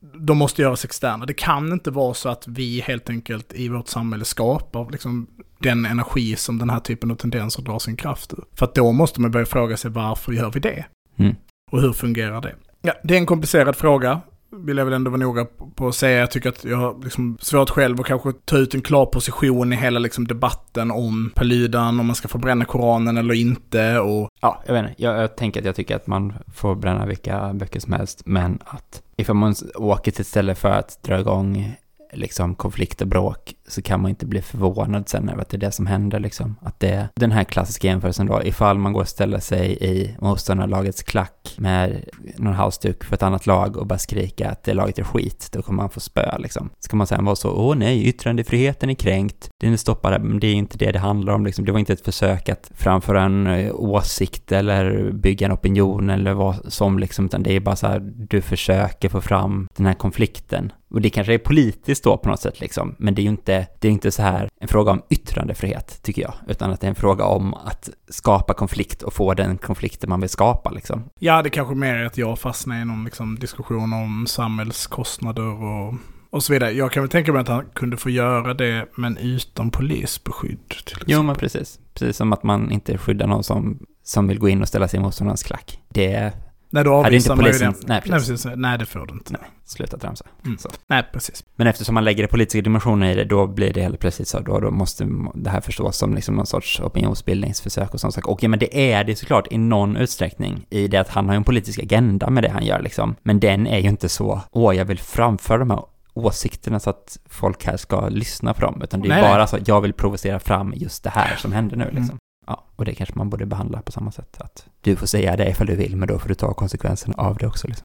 [0.00, 1.26] De måste göras externa.
[1.26, 5.26] Det kan inte vara så att vi helt enkelt i vårt samhälle skapar liksom
[5.58, 8.44] den energi som den här typen av tendenser drar sin kraft ur.
[8.54, 10.84] För att då måste man börja fråga sig varför gör vi det?
[11.16, 11.36] Mm.
[11.70, 12.54] Och hur fungerar det?
[12.82, 14.20] Ja, det är en komplicerad fråga.
[14.52, 16.18] Vill jag väl ändå vara noga på att säga.
[16.18, 19.72] Jag tycker att jag har liksom svårt själv att kanske ta ut en klar position
[19.72, 23.98] i hela liksom debatten om Paludan, om man ska få bränna Koranen eller inte.
[23.98, 25.02] Och Ja, jag vet inte.
[25.02, 28.58] Jag, jag tänker att jag tycker att man får bränna vilka böcker som helst, men
[28.64, 31.76] att ifall man åker till ett ställe för att dra igång
[32.12, 35.58] liksom konflikt och bråk så kan man inte bli förvånad sen över att det är
[35.58, 36.56] det som händer liksom.
[36.62, 40.16] Att det, är den här klassiska jämförelsen då, ifall man går och ställer sig i
[40.20, 42.04] motståndarlagets klack med
[42.36, 45.62] någon halsduk för ett annat lag och bara skrika att det laget är skit, då
[45.62, 46.70] kommer man få spö liksom.
[46.78, 50.46] Ska man sen vara så, åh nej, yttrandefriheten är kränkt, den är stoppad, men det
[50.46, 51.64] är inte det det handlar om liksom.
[51.64, 56.32] Det var inte ett försök att framföra en eh, åsikt eller bygga en opinion eller
[56.32, 59.94] vad som liksom, utan det är bara så här, du försöker få fram den här
[59.94, 60.72] konflikten.
[60.90, 63.59] Och det kanske är politiskt då på något sätt liksom, men det är ju inte,
[63.78, 66.88] det är inte så här en fråga om yttrandefrihet, tycker jag, utan att det är
[66.88, 71.04] en fråga om att skapa konflikt och få den konflikten man vill skapa liksom.
[71.18, 75.94] ja, det kanske mer är att jag fastnar i någon liksom diskussion om samhällskostnader och,
[76.30, 76.70] och så vidare.
[76.70, 80.68] Jag kan väl tänka mig att han kunde få göra det, men utan polisbeskydd.
[80.68, 81.04] Till exempel.
[81.06, 81.78] Jo, men precis.
[81.94, 85.00] Precis som att man inte skyddar någon som, som vill gå in och ställa sig
[85.00, 85.80] mot någons klack.
[85.88, 86.32] Det,
[86.72, 87.64] Nej, då avvisar inte man ju det.
[87.64, 88.28] nej, nej, precis.
[88.28, 88.52] precis.
[88.56, 89.32] Nej, det får du inte.
[89.32, 90.24] nej, sluta tramsa.
[90.44, 90.58] Mm.
[90.86, 91.44] Nej, precis.
[91.56, 94.40] Men eftersom man lägger det politiska dimensioner i det, då blir det helt plötsligt så,
[94.40, 98.26] då, då måste det här förstås som liksom någon sorts opinionsbildningsförsök och sånt sak.
[98.26, 101.34] Och ja, men det är det såklart i någon utsträckning, i det att han har
[101.34, 103.16] en politisk agenda med det han gör liksom.
[103.22, 107.18] Men den är ju inte så, åh, jag vill framföra de här åsikterna så att
[107.26, 109.22] folk här ska lyssna på dem, utan det är nej.
[109.22, 112.18] bara så att jag vill provocera fram just det här som händer nu liksom.
[112.50, 115.50] Ja, och det kanske man borde behandla på samma sätt, att du får säga det
[115.50, 117.84] ifall du vill, men då får du ta konsekvenserna av det också liksom.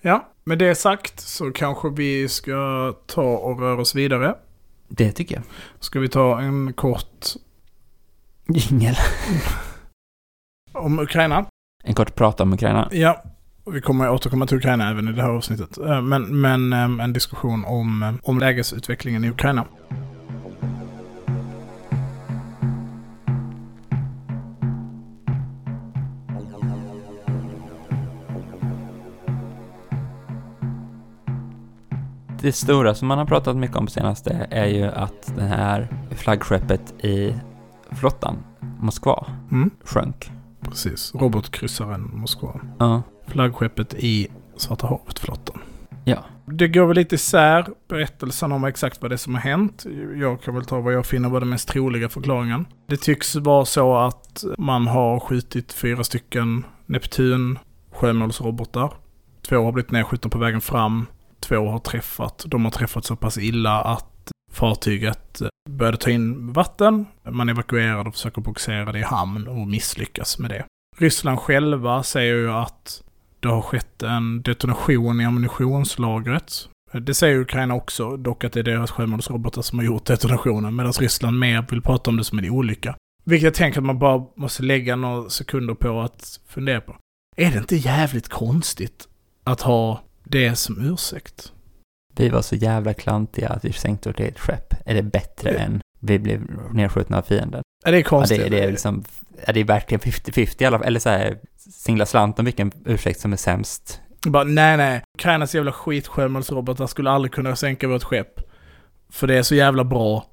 [0.00, 4.34] Ja, med det sagt så kanske vi ska ta och röra oss vidare.
[4.88, 5.44] Det tycker jag.
[5.80, 7.26] Ska vi ta en kort
[8.48, 8.94] Jingel.
[10.72, 11.46] om Ukraina?
[11.84, 12.88] En kort prat om Ukraina.
[12.92, 13.22] Ja,
[13.72, 15.78] Vi kommer återkomma till Ukraina även i det här avsnittet.
[15.78, 19.64] Eh, Men, men eh, en diskussion om, eh, om lägesutvecklingen i Ukraina.
[32.40, 35.88] Det stora som man har pratat mycket om på senaste är ju att det här
[36.10, 37.34] flaggskeppet i
[37.92, 38.36] flottan,
[38.80, 40.30] Moskva, Mm, sjönk.
[40.60, 41.14] precis.
[41.14, 42.60] Robotkryssaren Moskva.
[42.78, 43.02] Ja.
[43.26, 45.58] Flaggskeppet i Svarta havet-flottan.
[46.04, 46.18] Ja.
[46.46, 49.86] Det går väl lite isär berättelsen om exakt vad det är som har hänt.
[50.16, 52.66] Jag kan väl ta vad jag finner var den mest troliga förklaringen.
[52.86, 57.58] Det tycks vara så att man har skjutit fyra stycken Neptun
[57.92, 58.92] sjömålsrobotar.
[59.48, 61.06] Två har blivit nedskjutna på vägen fram.
[61.40, 62.44] Två har träffat.
[62.46, 67.06] De har träffat så pass illa att fartyget eh, började ta in vatten.
[67.30, 70.64] Man evakuerar och försöker bogsera det i hamn och misslyckas med det.
[70.96, 73.02] Ryssland själva säger ju att
[73.40, 76.68] det har skett en detonation i ammunitionslagret.
[76.92, 80.92] Det säger Ukraina också, dock att det är deras sjömålsrobotar som har gjort detonationen, medan
[80.92, 82.96] Ryssland mer vill prata om det som en olycka.
[83.24, 86.96] Vilket jag tänker att man bara måste lägga några sekunder på att fundera på.
[87.36, 89.08] Är det inte jävligt konstigt
[89.44, 91.52] att ha det som ursäkt?
[92.16, 94.74] Vi var så jävla klantiga att vi sänkte vårt eget skepp.
[94.86, 95.58] Är det bättre Ja.
[95.58, 97.62] än vi blev nedskjutna av fienden?
[97.84, 98.38] Är det Ja, konstigt?
[98.42, 99.04] det, det är liksom,
[99.42, 100.86] är det verkligen 50-50 i alla fall?
[100.86, 104.00] Eller så här, singla slant om vilken ursäkt som är sämst.
[104.26, 105.02] Bara, nej, nej.
[105.18, 108.40] Ukrainas jävla skitsjömålsrobotar skulle aldrig kunna sänka vårt skepp.
[109.10, 110.26] För det är så jävla bra.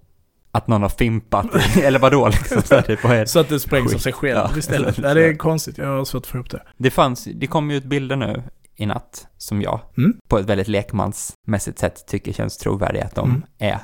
[0.52, 1.46] Att någon har fimpat,
[1.84, 2.62] eller vadå liksom?
[2.62, 3.28] Så här, typ, vad är det?
[3.28, 4.52] Så att det sprängs av sig själv Ja.
[4.58, 4.98] istället.
[5.04, 5.78] Ja, det är konstigt.
[5.78, 6.62] Jag har svårt att få ihop det.
[6.78, 8.44] Det fanns, det kom ju ut bilder nu
[8.76, 10.18] i natt som jag Mm.
[10.28, 13.44] på ett väldigt lekmansmässigt sätt tycker känns trovärdiga att de Mm.
[13.58, 13.80] är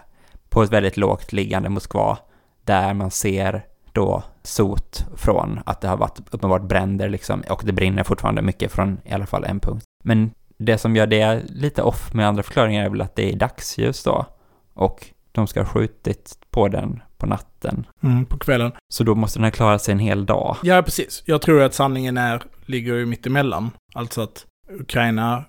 [0.49, 2.17] på ett väldigt lågt liggande Moskva
[2.65, 7.73] där man ser då sot från att det har varit uppenbart bränder liksom och det
[7.73, 9.85] brinner fortfarande mycket från i alla fall en punkt.
[10.03, 13.35] Men det som gör det lite off med andra förklaringar är väl att det är
[13.35, 14.25] dagsljus då
[14.73, 17.85] och de ska ha skjutit på den på natten.
[18.03, 18.71] Mm, på kvällen.
[18.93, 20.57] Så då måste den ha klarat sig en hel dag.
[20.63, 21.23] Ja, precis.
[21.25, 23.71] Jag tror att sanningen är, ligger ju mitt emellan.
[23.93, 24.45] Alltså att
[24.79, 25.43] Ukraina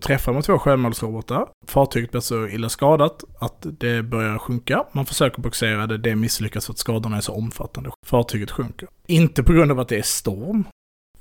[0.00, 1.48] träffar med två sjömålsrobotar.
[1.66, 4.84] Fartyget blir så illa skadat att det börjar sjunka.
[4.92, 7.90] Man försöker bogsera det, det misslyckas för att skadorna är så omfattande.
[8.06, 8.88] Fartyget sjunker.
[9.06, 10.64] Inte på grund av att det är storm.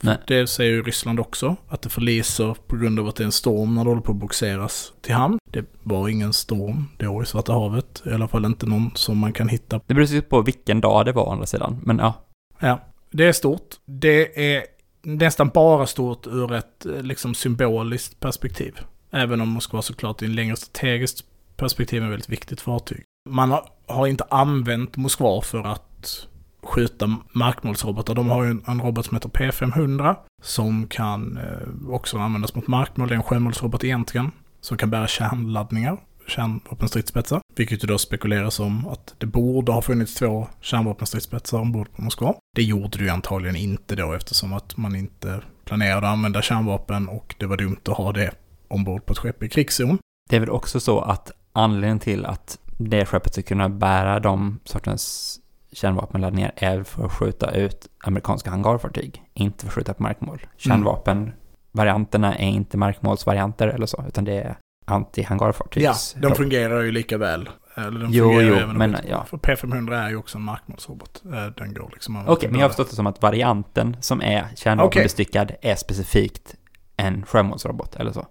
[0.04, 0.18] Nej.
[0.28, 3.32] Det säger ju Ryssland också, att det förliser på grund av att det är en
[3.32, 5.38] storm när det håller på att bogseras till hamn.
[5.52, 9.34] Det var ingen storm då i Svarta havet, i alla fall inte någon som man
[9.34, 12.14] kan hitta Det beror på vilken dag det var å andra sidan, men ja.
[12.60, 12.80] Ja,
[13.12, 13.76] det är stort.
[13.86, 14.64] Det är
[15.04, 18.80] nästan bara stort ur ett eh, liksom symboliskt perspektiv.
[19.12, 21.26] Även om Moskva såklart i en längre strategiskt
[21.58, 23.04] perspektiv är ett väldigt viktigt fartyg.
[23.30, 26.28] Man har, inte använt Moskva för att
[26.64, 28.16] skjuta markmålsrobotar.
[28.16, 33.08] De har ju en, robot som heter P500 som kan eh, också användas mot markmål.
[33.08, 35.98] Det är en sjömålsrobot egentligen som kan bära kärnladdningar,
[36.32, 37.42] kärnvapenstridsspetsar.
[37.56, 42.36] Vilket ju då spekuleras om att det borde ha funnits två kärnvapenstridsspetsar ombord på Moskva.
[42.56, 47.08] Det gjorde det ju antagligen inte då eftersom att man inte planerade att använda kärnvapen
[47.10, 48.32] och det var dumt att ha det
[48.68, 49.98] ombord på ett skepp i krigszon.
[50.30, 54.60] Det är väl också så att anledningen till att det skeppet ska kunna bära de
[54.64, 55.38] sortens
[55.72, 60.46] kärnvapenladdningar är för att skjuta ut amerikanska hangarfartyg, inte för att skjuta på markmål.
[60.58, 64.56] Kärnvapenvarianterna är inte markmålsvarianter eller så, utan det är
[64.92, 66.14] anti-hangarfartygs.
[66.16, 67.50] Ja, de fungerar ju lika väl.
[67.76, 69.26] Eller de Jo, fungerar jo, men, ja.
[69.30, 71.22] För P500 är ju också en markmålsrobot.
[71.26, 74.46] Eh, Den går liksom Okej, men jag har förstått det som att varianten som är
[74.56, 76.56] kärnvapenbestyckad är specifikt
[76.98, 78.28] en sjömålsrobot eller så.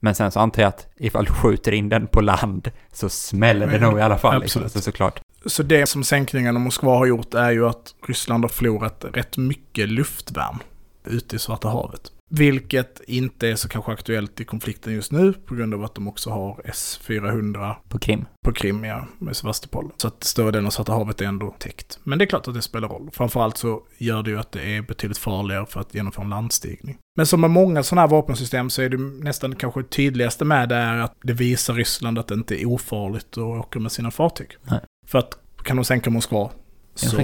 [0.00, 3.66] Men sen så antar jag att ifall du skjuter in den på land så smäller
[3.66, 4.40] det nog i alla fall.
[4.40, 4.62] Liksom.
[4.62, 4.72] Absolut.
[4.84, 5.20] Så såklart.
[5.46, 9.36] Så det som sänkningen av Moskva har gjort är ju att Ryssland har förlorat rätt
[9.36, 10.58] mycket luftvärn
[11.04, 12.12] ute i Svarta havet.
[12.32, 16.08] Vilket inte är så kanske aktuellt i konflikten just nu på grund av att de
[16.08, 18.24] också har S-400 På Krim.
[18.44, 19.92] på Krim, ja, med Sevastopol.
[19.96, 21.98] Så att större delen av Svarta havet är ändå täckt.
[22.04, 23.10] Men det är klart att det spelar roll.
[23.12, 26.98] Framförallt så gör det ju att det är betydligt farligare för att genomföra en landstigning.
[27.16, 30.76] Men som med många sådana här vapensystem så är det nästan kanske tydligaste med det
[30.76, 34.56] är att det visar Ryssland att det inte är ofarligt att åka med sina fartyg.
[34.62, 34.80] Nej.
[35.06, 36.50] För att kan de sänka Moskva
[36.94, 37.16] så, så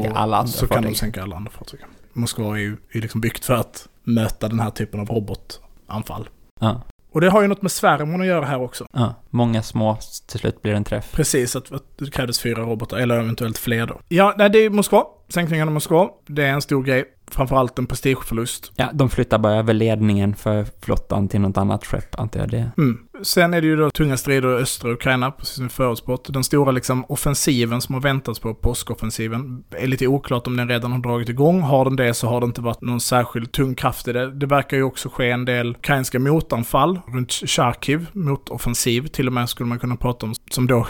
[0.66, 1.80] kan de sänka alla andra fartyg.
[2.12, 6.28] Moskva är ju är liksom byggt för att möta den här typen av robotanfall.
[6.60, 6.82] Ja.
[7.12, 8.86] Och det har ju något med svärmon att göra här också.
[8.92, 9.14] ja.
[9.30, 11.12] Många små, till slut blir det en träff.
[11.12, 14.00] Precis, att, att det krävdes fyra robotar, eller eventuellt fler då.
[14.08, 15.04] Ja, nej, det är Moskva.
[15.28, 16.08] Sänkningen av Moskva.
[16.26, 17.04] Det är en stor grej.
[17.30, 18.72] Framförallt en prestigeförlust.
[18.76, 22.70] Ja, de flyttar bara över ledningen för flottan till något annat skepp, antar jag det.
[22.78, 22.98] Mm.
[23.22, 26.32] Sen är det ju då tunga strider i östra Ukraina, precis som vi förutspått.
[26.32, 30.92] Den stora liksom offensiven som har väntats på, påskoffensiven, är lite oklart om den redan
[30.92, 31.60] har dragit igång.
[31.60, 34.30] Har den det så har det inte varit någon särskild tung kraft i det.
[34.30, 39.48] Det verkar ju också ske en del ukrainska motanfall runt Charkiv, motoffensiv till och med
[39.48, 40.86] skulle man kunna prata om, som då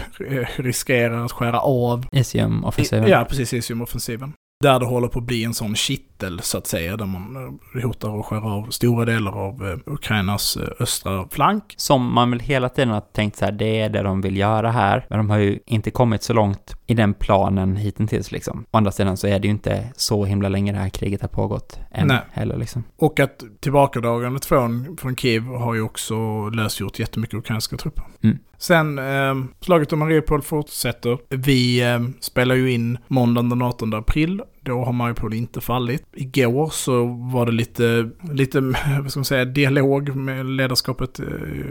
[0.57, 3.09] riskerar att skära av Isium-offensiven.
[3.09, 4.33] Ja, precis, Isium-offensiven.
[4.61, 7.83] Där det håller på att bli en sån kittel, så att säga, där man eh,
[7.83, 11.75] hotar att skära av stora delar av eh, Ukrainas eh, östra flank.
[11.77, 14.71] Som man väl hela tiden har tänkt så här, det är det de vill göra
[14.71, 15.07] här.
[15.11, 18.65] Men de har ju inte kommit så långt i den planen hittills liksom.
[18.71, 21.29] Å andra sidan så är det ju inte så himla länge det här kriget har
[21.29, 22.21] pågått än Nej.
[22.33, 22.85] heller liksom.
[22.97, 28.05] Och att tillbakadragandet från, från Kiev har ju också lösgjort jättemycket ukrainska trupper.
[28.23, 28.39] Mm.
[28.59, 31.19] Sen, eh, slaget om Mariupol fortsätter.
[31.29, 34.43] Vi eh, spelar ju in måndagen den 18 april.
[34.61, 36.03] Då har Mariupol inte fallit.
[36.13, 38.61] Igår så var det lite, lite,
[39.01, 41.23] vad ska man säga, dialog med ledarskapet i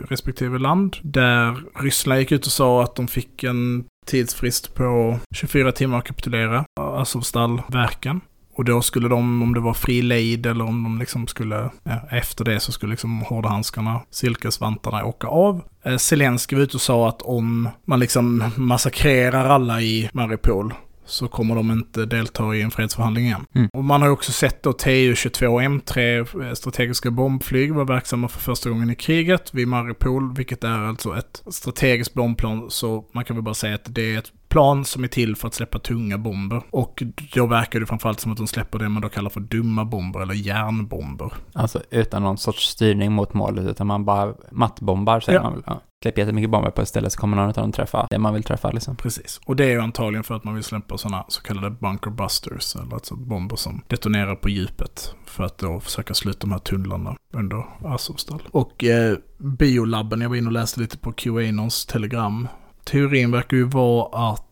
[0.10, 0.98] respektive land.
[1.02, 6.06] Där Ryssland gick ut och sa att de fick en tidsfrist på 24 timmar att
[6.06, 6.66] kapitulera.
[6.80, 8.22] Azovstal-verken.
[8.56, 12.02] Och då skulle de, om det var fri lejd eller om de liksom skulle, ja,
[12.12, 15.62] efter det så skulle liksom hårda handskarna, silkesvantarna åka av.
[15.86, 20.74] Eh, Zelenskyj var ute och sa att om man liksom massakrerar alla i Mariupol
[21.06, 23.46] så kommer de inte delta i en fredsförhandling igen.
[23.56, 23.70] Mm.
[23.74, 28.70] Och man har också sett då TU-22 M3 eh, strategiska bombflyg var verksamma för första
[28.70, 33.44] gången i kriget vid Mariupol, vilket är alltså ett strategiskt bombplan, så man kan väl
[33.44, 36.62] bara säga att det är ett plan som är till för att släppa tunga bomber.
[36.72, 39.86] Och då verkar det framförallt som att de släpper det man då kallar för dumma
[39.86, 41.34] bomber eller järnbomber.
[41.54, 45.44] Alltså utan någon sorts styrning mot målet, utan man bara mattbombar säger Ja.
[45.44, 45.64] man väl.
[45.66, 45.82] Ja.
[46.04, 48.44] Släpper jättemycket bomber på ett ställe så kommer någon av dem träffa det man vill
[48.44, 48.96] träffa liksom.
[48.96, 49.40] Precis.
[49.46, 52.76] Och det är ju antagligen för att man vill släppa sådana så kallade bunker busters,
[52.76, 55.16] eller alltså bomber som detonerar på djupet.
[55.26, 58.44] För att då försöka sluta de här tunnlarna under Azovstal.
[58.52, 62.48] Och eh, biolabben, jag var inne och läste lite på Qanons telegram.
[62.84, 64.45] Teorin verkar ju vara att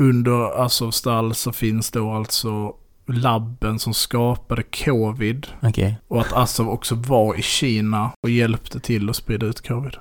[0.00, 2.74] under Azovstal så finns då alltså
[3.06, 5.46] labben som skapade covid.
[5.62, 5.98] Okej.
[6.08, 9.96] Och att Azov också var i Kina och hjälpte till att sprida ut covid.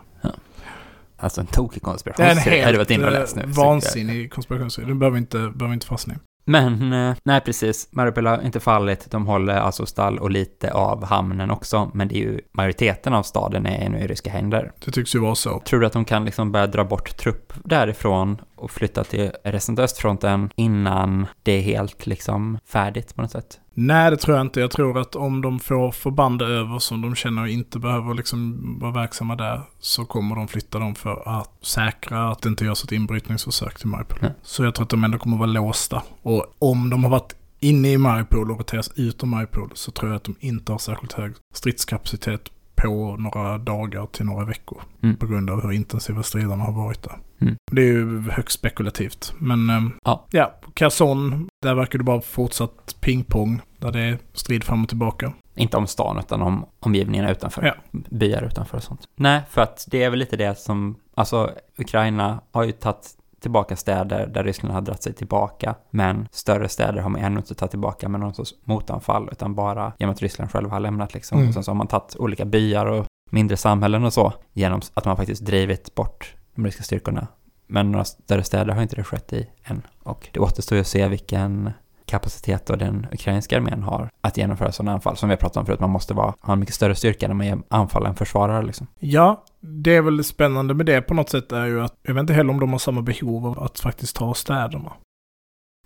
[1.22, 2.60] Alltså en tokig Det är en konspirationsteori.
[2.62, 3.42] Hade du varit inne och helt läst nu?
[3.42, 4.88] eh, vansinnig konspirationsteori.
[4.88, 6.18] Den behöver inte, behöver inte fastna i.
[6.50, 7.88] Men, eh, nej precis.
[7.92, 9.12] Mariupol har inte fallit.
[9.12, 11.92] De håller Azovstal och lite av hamnen också.
[11.94, 14.72] Men det är ju, majoriteten av staden är nu i ryska händer.
[14.86, 15.60] Det tycks ju vara så.
[15.60, 19.76] Tror du att de kan liksom börja dra bort trupp därifrån och flytta till resten
[19.78, 23.60] av östfronten innan det är helt liksom färdigt på något sätt?
[23.82, 24.60] Nej, det tror jag inte.
[24.60, 28.92] Jag tror att om de får förband över som de känner inte behöver liksom vara
[28.92, 32.92] verksamma där så kommer de flytta dem för att säkra att det inte görs ett
[32.92, 34.18] inbrytningsförsök till Mariupol.
[34.22, 34.34] Nej.
[34.44, 36.04] Så jag tror att de ändå kommer vara låsta.
[36.22, 40.10] Och om de har varit inne i Mariupol och roteras ut ur Mariupol så tror
[40.10, 44.82] jag att de inte har särskilt hög stridskapacitet på några dagar till några veckor.
[45.04, 45.16] Mm.
[45.16, 47.16] På grund av hur intensiva striderna har varit där.
[47.42, 47.56] Mm.
[47.72, 49.34] Det är ju högst spekulativt.
[49.38, 50.26] Men ehm, Ja.
[50.32, 53.62] ja, Kherson, där verkar det bara fortsatt pingpong.
[53.80, 55.34] Där det är strid fram och tillbaka.
[55.56, 57.64] Inte om stan, utan om omgivningarna utanför.
[57.64, 57.74] Ja.
[57.92, 59.08] Byar utanför och sånt.
[59.16, 63.76] Nej, för att det är väl lite det som, alltså Ukraina har ju tagit tillbaka
[63.76, 67.72] städer där Ryssland har dragit sig tillbaka, men större städer har man ännu inte tagit
[67.72, 71.38] tillbaka med någon sorts motanfall, utan bara genom att Ryssland själva har lämnat liksom.
[71.38, 71.48] Mm.
[71.48, 75.06] Och sen så har man tagit olika byar och mindre samhällen och så, genom att
[75.06, 77.28] man faktiskt drivit bort de ryska styrkorna.
[77.68, 79.82] Men några större städer har inte det skett i än.
[80.04, 81.72] Och det återstår ju att se vilken
[82.10, 85.18] kapacitet då den ukrainska armén har att genomföra sådana anfall.
[85.18, 87.36] Som vi har pratat om förut, man måste vara, ha en mycket större styrka när
[87.36, 88.88] man ger anfall än försvarare liksom.
[89.00, 92.22] Ja, det är väl spännande med det på något sätt är ju att jag vet
[92.22, 94.94] inte heller om de har samma behov av att faktiskt ta städerna.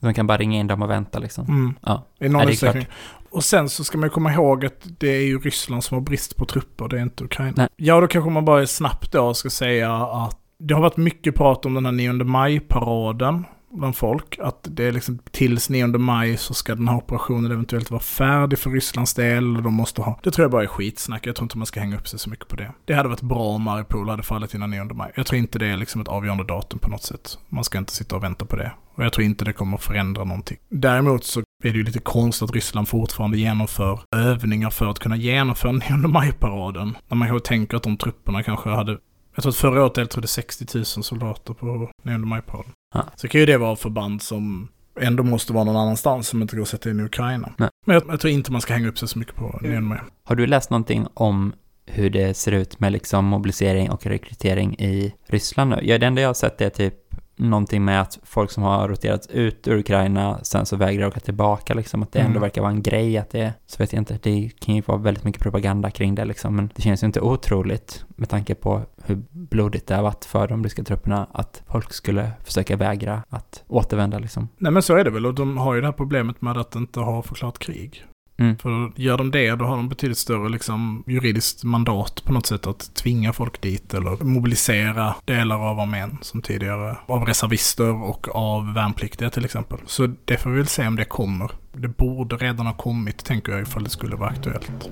[0.01, 1.45] Man kan bara ringa in dem och vänta liksom.
[1.45, 1.75] Mm.
[1.81, 2.03] Ja.
[2.19, 2.87] I någon Ja, det är utsträckning.
[3.29, 6.35] Och sen så ska man komma ihåg att det är ju Ryssland som har brist
[6.37, 7.53] på trupper, det är inte Ukraina.
[7.57, 7.67] Nej.
[7.75, 11.65] Ja, då kanske man bara snabbt då ska säga att det har varit mycket prat
[11.65, 14.39] om den här 9 maj-paraden bland folk.
[14.39, 18.59] Att det är liksom tills 9 maj så ska den här operationen eventuellt vara färdig
[18.59, 19.57] för Rysslands del.
[19.57, 20.19] Och de måste ha...
[20.23, 21.27] Det tror jag bara är skitsnack.
[21.27, 22.71] Jag tror inte man ska hänga upp sig så mycket på det.
[22.85, 25.11] Det hade varit bra om Mariupol hade fallit innan 9 maj.
[25.15, 27.37] Jag tror inte det är liksom ett avgörande datum på något sätt.
[27.49, 28.71] Man ska inte sitta och vänta på det.
[28.95, 30.57] Och jag tror inte det kommer förändra någonting.
[30.69, 35.15] Däremot så är det ju lite konstigt att Ryssland fortfarande genomför övningar för att kunna
[35.15, 36.97] genomföra 9 maj-paraden.
[37.07, 38.97] När man kanske tänker att de trupperna kanske hade...
[39.35, 42.71] Jag tror att förra året deltog det 60 000 soldater på 9 maj-paraden.
[42.93, 43.05] Ja.
[43.15, 44.67] Så kan ju det vara förband som
[44.99, 47.53] ändå måste vara någon annanstans som inte går att sätta in i Ukraina.
[47.57, 47.69] Nej.
[47.85, 49.99] Men jag, jag tror inte man ska hänga upp sig så mycket på 9 maj.
[50.23, 51.53] Har du läst någonting om
[51.85, 55.79] hur det ser ut med liksom mobilisering och rekrytering i Ryssland nu?
[55.81, 56.95] Ja, det enda jag har sett är typ
[57.35, 61.73] någonting med att folk som har roterats ut ur Ukraina sen så vägrar åka tillbaka
[61.73, 62.41] liksom, att det ändå Mm.
[62.41, 65.23] verkar vara en grej att det, så vet jag inte, det kan ju vara väldigt
[65.23, 69.23] mycket propaganda kring det liksom, men det känns ju inte otroligt med tanke på hur
[69.31, 74.19] blodigt det har varit för de ryska trupperna att folk skulle försöka vägra att återvända
[74.19, 74.47] liksom.
[74.57, 76.75] Nej men så är det väl och de har ju det här problemet med att
[76.75, 78.03] inte ha förklarat krig.
[78.37, 78.57] Mm.
[78.57, 82.67] För gör de det, då har de betydligt större liksom, juridiskt mandat på något sätt
[82.67, 88.73] att tvinga folk dit eller mobilisera delar av armén som tidigare, av reservister och av
[88.73, 89.79] värnpliktiga till exempel.
[89.85, 91.51] Så det får vi väl se om det kommer.
[91.71, 94.89] Det borde redan ha kommit, tänker jag, ifall det skulle vara aktuellt.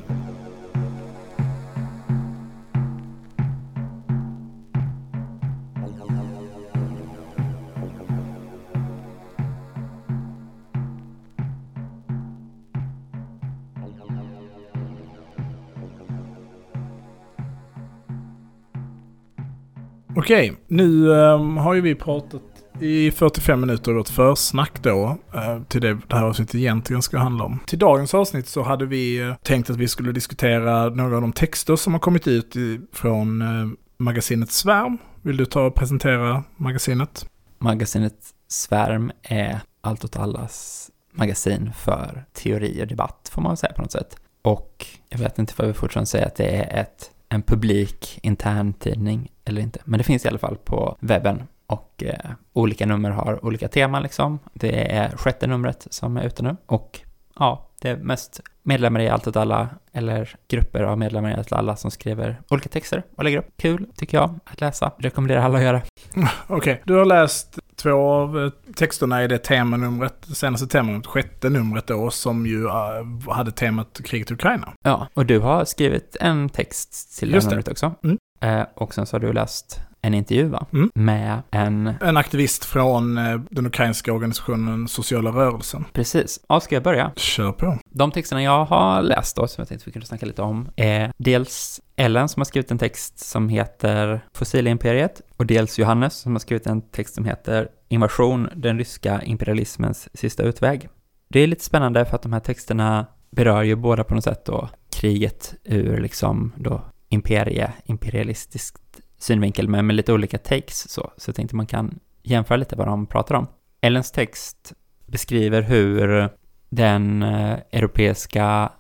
[20.16, 22.42] Okej, nu ehm, har ju vi pratat
[22.80, 27.18] i 45 minuter i vårt försnack då, eh, till det det här avsnittet egentligen ska
[27.18, 27.60] handla om.
[27.68, 31.34] Till dagens avsnitt så hade vi eh, tänkt att vi skulle diskutera några av de
[31.34, 32.56] texter som har kommit ut
[32.94, 34.98] från eh, magasinet Svärm.
[35.22, 37.26] Vill du ta och presentera magasinet?
[37.60, 43.82] Magasinet Svärm är allt åt allas magasin för teori och debatt, får man säga på
[43.82, 44.18] något sätt.
[44.42, 48.74] Och jag vet inte vad vi fortfarande säger att det är ett, en publik intern
[48.74, 51.44] tidning eller inte, men det finns i alla fall på webben.
[51.66, 54.40] Och eh, olika nummer har olika teman liksom.
[54.54, 56.56] Det är sjätte numret som är ute nu.
[56.66, 57.00] Och
[57.40, 61.48] ja, det är mest medlemmar i Allt åt alla, eller grupper av medlemmar i Allt
[61.48, 63.46] åt alla som skriver olika texter och lägger upp.
[63.58, 64.92] Kul, tycker jag, att läsa.
[64.98, 65.82] Rekommenderar alla att göra.
[66.48, 71.88] Okej, du har läst två av eh, texterna i det temanumret, senaste temanumret, sjätte numret
[71.88, 74.74] då, som ju eh, hade temat kriget i Ukraina.
[74.84, 77.50] Ja, och du har skrivit en text till det.
[77.50, 77.94] numret också.
[78.04, 78.18] Mm.
[78.42, 80.66] Eh, och sen så har du läst en intervju, va?
[80.74, 80.92] Mm.
[80.96, 81.94] Med en...
[82.02, 85.86] En aktivist från eh, den ukrainska organisationen Sociala rörelsen.
[85.94, 86.40] Precis.
[86.50, 87.12] Ja, ska jag börja?
[87.16, 87.78] Kör på.
[87.86, 91.12] De texterna jag har läst då, som jag tänkte vi kunde snacka lite om, är
[91.18, 96.40] dels Ellen som har skrivit en text som heter Fossilimperiet och dels Johannes som har
[96.40, 100.90] skrivit en text som heter Invasion, den ryska imperialismens sista utväg.
[101.30, 104.46] Det är lite spännande för att de här texterna berör ju båda på något sätt
[104.46, 108.78] då kriget ur liksom då imperie, imperialistisk
[109.18, 111.12] synvinkel men med lite olika takes så.
[111.18, 113.48] Så jag tänkte man kan jämföra lite vad de pratar om.
[113.82, 114.74] Ellens text
[115.06, 116.30] beskriver hur
[116.70, 118.72] den eh, europeiska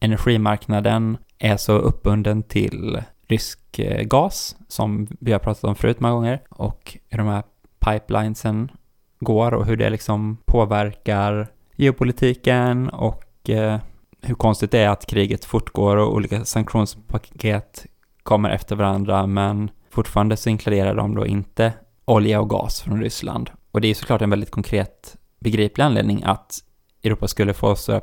[0.00, 6.14] energimarknaden är så uppbunden till rysk eh, gas, som vi har pratat om förut många
[6.14, 7.42] gånger, och hur de här
[7.80, 8.70] pipelinesen
[9.20, 13.78] går och hur det liksom påverkar geopolitiken och eh,
[14.22, 17.86] hur konstigt det är att kriget fortgår och olika sanktionspaket
[18.22, 21.72] kommer efter varandra, men fortfarande så inkluderar de då inte
[22.04, 23.50] olja och gas från Ryssland.
[23.70, 26.58] Och det är såklart en väldigt konkret begriplig anledning att
[27.02, 28.00] Europa skulle få så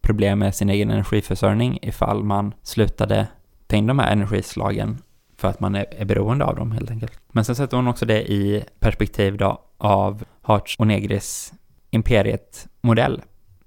[0.00, 3.26] problem med sin egen energiförsörjning ifall man slutade
[3.66, 4.98] ta in de här energislagen
[5.36, 7.20] för att man är, är beroende av dem helt enkelt.
[7.32, 11.52] Men sen sätter hon också det i perspektiv då av Hartz och Negris
[11.90, 13.22] imperiet-modell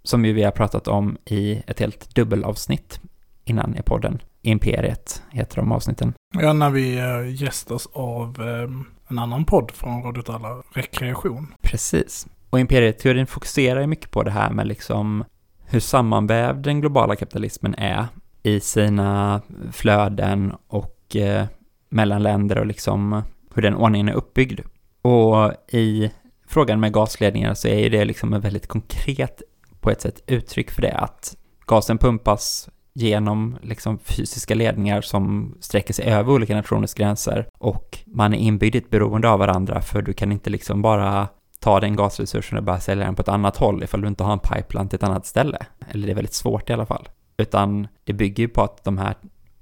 [0.06, 3.00] som ju vi har pratat om i ett helt dubbelavsnitt
[3.44, 4.22] innan i podden.
[4.42, 6.14] Imperiet heter de avsnitten.
[6.34, 8.70] Ja, när vi eh, gästas av eh,
[9.08, 11.54] en annan podd från Radio alla Rekreation.
[11.62, 12.28] Precis.
[12.50, 15.24] Och imperieteorin fokuserar ju mycket på det här med liksom
[15.66, 18.08] hur sammanvävd den globala kapitalismen är
[18.44, 19.42] i sina
[19.72, 21.46] flöden och eh,
[21.90, 24.60] mellan länder och liksom hur den ordningen är uppbyggd.
[25.02, 26.12] Och i
[26.48, 29.42] frågan med gasledningar så är ju det liksom ett väldigt konkret
[29.86, 31.36] på ett sätt uttryck för det att
[31.68, 38.34] gasen pumpas genom liksom fysiska ledningar som sträcker sig över olika nationers gränser och man
[38.34, 41.28] är inbyggd i ett beroende av varandra för du kan inte liksom bara
[41.60, 44.34] ta den gasresursen och bara sälja den på ett annat håll ifall du inte har
[44.34, 45.58] en pipeline till ett annat ställe.
[45.90, 47.10] Eller det är väldigt svårt i alla fall.
[47.38, 49.16] Utan det bygger ju på att de här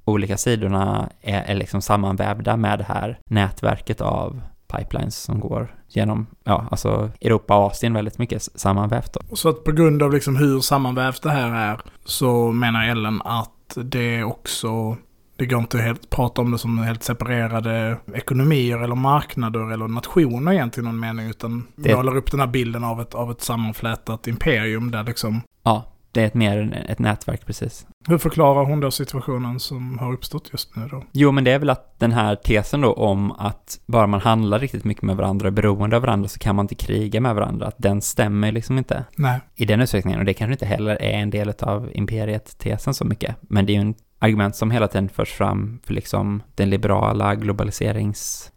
[0.06, 4.42] olika sidorna är, är liksom sammanvävda med det här nätverket av
[4.78, 9.36] pipelines som går genom, ja, alltså Europa och Asien väldigt mycket sammanvävt då.
[9.36, 13.50] Så att på grund av liksom hur sammanvävt det här är så menar Ellen att
[13.76, 14.98] det också
[15.36, 19.88] det går inte att helt prata om det som helt separerade ekonomier eller marknader eller
[19.88, 23.32] nationer egentligen i någon mening utan Det- målar upp den här bilden av ett, av
[23.32, 25.84] ett sammanflätat imperium där liksom Ja,
[26.14, 27.88] det är ett mer ett nätverk precis.
[28.08, 31.04] Hur förklarar hon då situationen som har uppstått just nu då?
[31.12, 34.60] Jo, men det är väl att den här tesen då om att bara man handlar
[34.60, 37.36] riktigt mycket med varandra och är beroende av varandra så kan man inte kriga med
[37.36, 39.40] varandra, att den stämmer liksom inte Nej.
[39.56, 40.20] i den utsträckningen.
[40.20, 43.36] Och det kanske inte heller är en del av imperiet-tesen så mycket.
[43.42, 47.36] Men det är ju en argument som hela tiden förs fram för liksom den liberala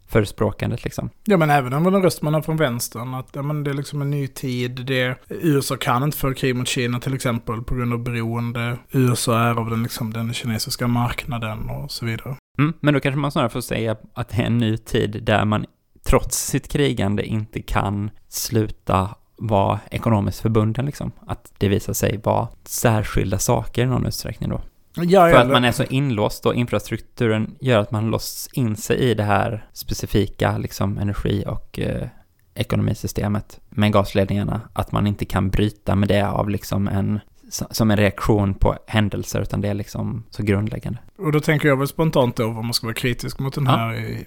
[0.09, 1.11] förespråkandet liksom.
[1.25, 3.65] Ja men även om det är en röst man har från vänstern, att ja, men
[3.65, 4.87] det är liksom en ny tid.
[4.87, 8.79] Det, USA kan inte föra krig mot Kina till exempel på grund av beroende.
[8.91, 12.37] USA är av den, liksom, den kinesiska marknaden och så vidare.
[12.59, 15.45] Mm, men då kanske man snarare får säga att det är en ny tid där
[15.45, 15.67] man
[16.07, 21.13] trots sitt krigande inte kan sluta vara ekonomiskt förbunden liksom.
[21.27, 24.61] Att det visar sig vara särskilda saker i någon utsträckning då.
[24.97, 28.99] Ja, För att man är så inlåst och infrastrukturen gör att man låsts in sig
[28.99, 32.09] i det här specifika liksom energi och eh,
[32.55, 34.61] ekonomisystemet med gasledningarna.
[34.73, 37.21] Att man inte kan bryta med det av liksom en
[37.51, 40.99] som en reaktion på händelser, utan det är liksom så grundläggande.
[41.19, 43.71] Och då tänker jag väl spontant då, om man ska vara kritisk mot den Ja.
[43.71, 44.19] här eh,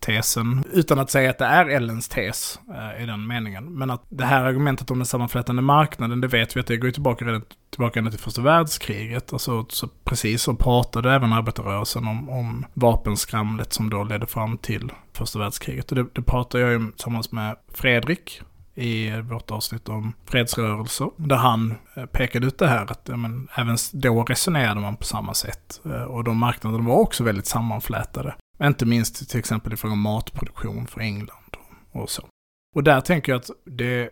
[0.00, 3.78] tesen, utan att säga att det är Ellens tes eh, i den meningen.
[3.78, 6.90] Men att det här argumentet om den sammanflätande marknaden, det vet vi att det går
[6.90, 9.32] tillbaka redan tillbaka ända till första världskriget.
[9.32, 14.92] Alltså, så precis så pratade även arbetarrörelsen om, om vapenskramlet som då ledde fram till
[15.12, 15.92] första världskriget.
[15.92, 18.42] Och det, det pratar jag ju tillsammans med Fredrik
[18.74, 21.10] i vårt avsnitt om fredsrörelser.
[21.16, 25.04] Där han eh, pekade ut det här att ja, men, även då resonerade man på
[25.04, 25.80] samma sätt.
[25.84, 28.34] Eh, och de marknaderna var också väldigt sammanflätade.
[28.62, 31.56] Inte minst till exempel i fråga om matproduktion för England
[31.92, 32.28] och så.
[32.74, 34.10] Och där tänker jag att det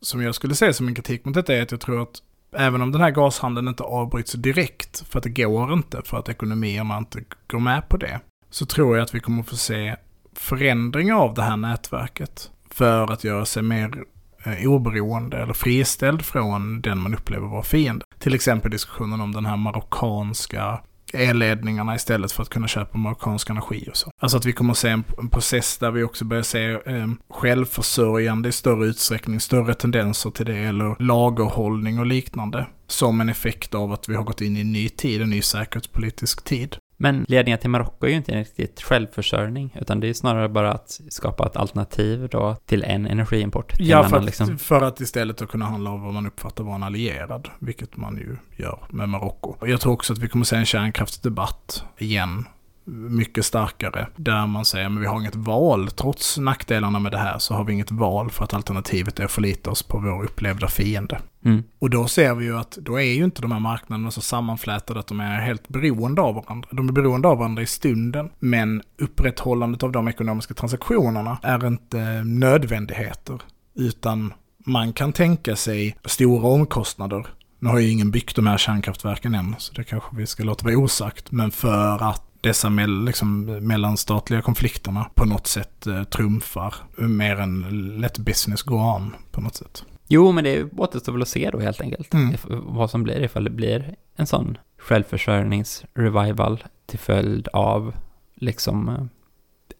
[0.00, 2.22] som jag skulle säga som en kritik mot detta är att jag tror att
[2.56, 6.28] även om den här gashandeln inte avbryts direkt, för att det går inte, för att
[6.28, 9.96] ekonomierna inte går med på det, så tror jag att vi kommer få se
[10.32, 14.04] förändringar av det här nätverket för att göra sig mer
[14.44, 18.04] eh, oberoende eller friställd från den man upplever vara fiende.
[18.18, 20.80] Till exempel diskussionen om den här marockanska
[21.12, 24.10] elledningarna istället för att kunna köpa marockansk energi och så.
[24.20, 27.08] Alltså att vi kommer att se en, en process där vi också börjar se eh,
[27.30, 32.66] självförsörjande i större utsträckning, större tendenser till det, eller lagerhållning och liknande.
[32.86, 35.42] Som en effekt av att vi har gått in i en ny tid, en ny
[35.42, 36.76] säkerhetspolitisk tid.
[36.96, 41.00] Men ledningen till Marocko är ju inte riktigt självförsörjning, utan det är snarare bara att
[41.08, 43.76] skapa ett alternativ då till en energiimport.
[43.76, 44.58] till Ja, för annan, att, liksom.
[44.58, 48.16] för att istället att kunna handla om vad man uppfattar vara en allierad, vilket man
[48.16, 49.56] ju gör med Marocko.
[49.60, 52.44] Och Jag tror också att vi kommer se en kärnkraftsdebatt igen,
[52.86, 57.38] mycket starkare, där man säger att vi har inget val, trots nackdelarna med det här
[57.38, 60.68] så har vi inget val för att alternativet är att förlita oss på vår upplevda
[60.68, 61.20] fiende.
[61.44, 61.62] Mm.
[61.78, 65.00] Och då ser vi ju att då är ju inte de här marknaderna så sammanflätade
[65.00, 66.68] att de är helt beroende av varandra.
[66.72, 72.24] De är beroende av varandra i stunden, men upprätthållandet av de ekonomiska transaktionerna är inte
[72.24, 73.42] nödvändigheter,
[73.74, 74.32] utan
[74.66, 77.26] man kan tänka sig stora omkostnader.
[77.58, 80.64] Nu har ju ingen byggt de här kärnkraftverken än, så det kanske vi ska låta
[80.64, 86.74] vara osagt, men för att dessa mell, liksom, mellanstatliga konflikterna på något sätt eh, trumfar
[86.96, 87.60] mer än
[88.00, 89.84] let business go on på något sätt.
[90.08, 92.14] Jo, men det återstår väl att se då helt enkelt.
[92.14, 92.36] Mm.
[92.48, 97.94] Vad som blir, ifall det blir en sån självförsörjningsrevival till följd av
[98.34, 99.04] liksom eh,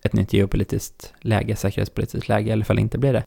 [0.02, 3.24] ett nytt geopolitiskt läge, säkerhetspolitiskt läge, eller ifall det inte blir det.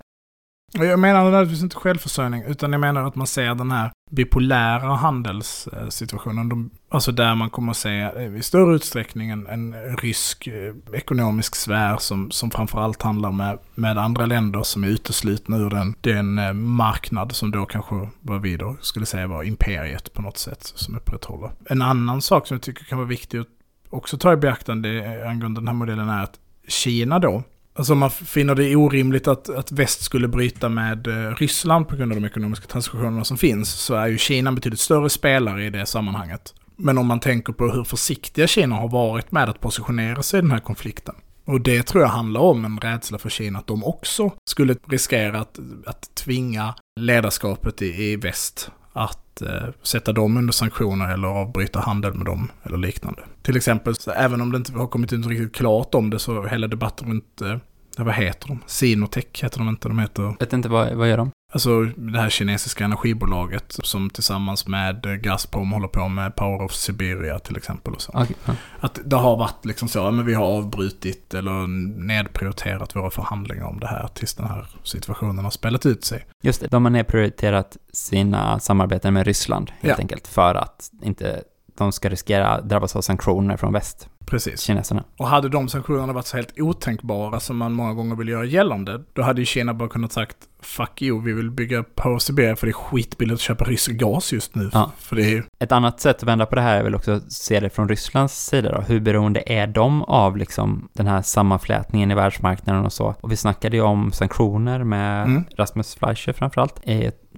[0.74, 6.50] Jag menar naturligtvis inte självförsörjning, utan jag menar att man ser den här bipolära handelssituationen.
[6.50, 10.76] De, alltså där man kommer att se eh, i större utsträckning en, en rysk eh,
[10.94, 15.96] ekonomisk sfär som, som framförallt handlar med, med andra länder som är uteslutna ur den,
[16.02, 20.38] den eh, marknad som då kanske, vad vi då skulle säga var imperiet på något
[20.38, 21.52] sätt som upprätthåller.
[21.70, 23.48] En annan sak som jag tycker kan vara viktig att
[23.90, 28.56] också ta i beaktande angående den här modellen är att Kina då, Alltså man finner
[28.56, 31.08] det orimligt att, att väst skulle bryta med
[31.38, 35.10] Ryssland på grund av de ekonomiska transaktionerna som finns, så är ju Kina betydligt större
[35.10, 36.54] spelare i det sammanhanget.
[36.78, 40.42] Men om man tänker på hur försiktiga Kina har varit med att positionera sig i
[40.42, 41.16] den här konflikten.
[41.46, 45.40] Och det tror jag handlar om en rädsla för Kina att de också skulle riskera
[45.40, 51.80] att, att tvinga ledarskapet i, i väst att eh, sätta dem under sanktioner eller avbryta
[51.80, 53.22] handel med dem eller liknande.
[53.42, 56.44] Till exempel, så även om det inte har kommit ut riktigt klart om det så
[56.44, 57.58] hela debatten runt, eh,
[57.98, 58.60] vad heter de?
[58.66, 61.32] Sinotech heter de inte, de heter Vet inte, vad, vad gör de?
[61.52, 67.39] Alltså det här kinesiska energibolaget som tillsammans med Gazprom håller på med Power of Siberia
[67.39, 67.93] till exempel.
[67.93, 68.12] Och så.
[68.45, 68.54] Ja.
[68.80, 71.68] Att det har varit liksom så, men vi har avbrutit eller
[72.08, 76.26] nedprioriterat våra förhandlingar om det här tills den här situationen har spelat ut sig.
[76.43, 80.02] Just det, de har nedprioriterat sina samarbeten med Ryssland helt Ja.
[80.02, 81.43] enkelt för att inte
[81.78, 84.62] de ska riskera drabbas av sanktioner från väst, Precis.
[84.62, 85.04] kineserna.
[85.18, 89.04] Och hade de sanktionerna varit så helt otänkbara som man många gånger vill göra gällande,
[89.14, 90.38] då hade ju Kina bara kunnat sagt
[90.68, 94.34] fuck you, vi vill bygga Power Siberia för det är skitbilligt att köpa rysk gas
[94.34, 94.70] just nu.
[94.74, 94.91] Ja.
[94.97, 97.32] För det är Ett annat sätt att vända på det här är väl också att
[97.32, 98.82] se det från Rysslands sida då.
[98.82, 103.15] Hur beroende är de av liksom den här sammanflätningen i världsmarknaden och så?
[103.22, 105.43] Och vi snackade ju om sanktioner med Mm.
[105.57, 106.80] Rasmus Fleischer framförallt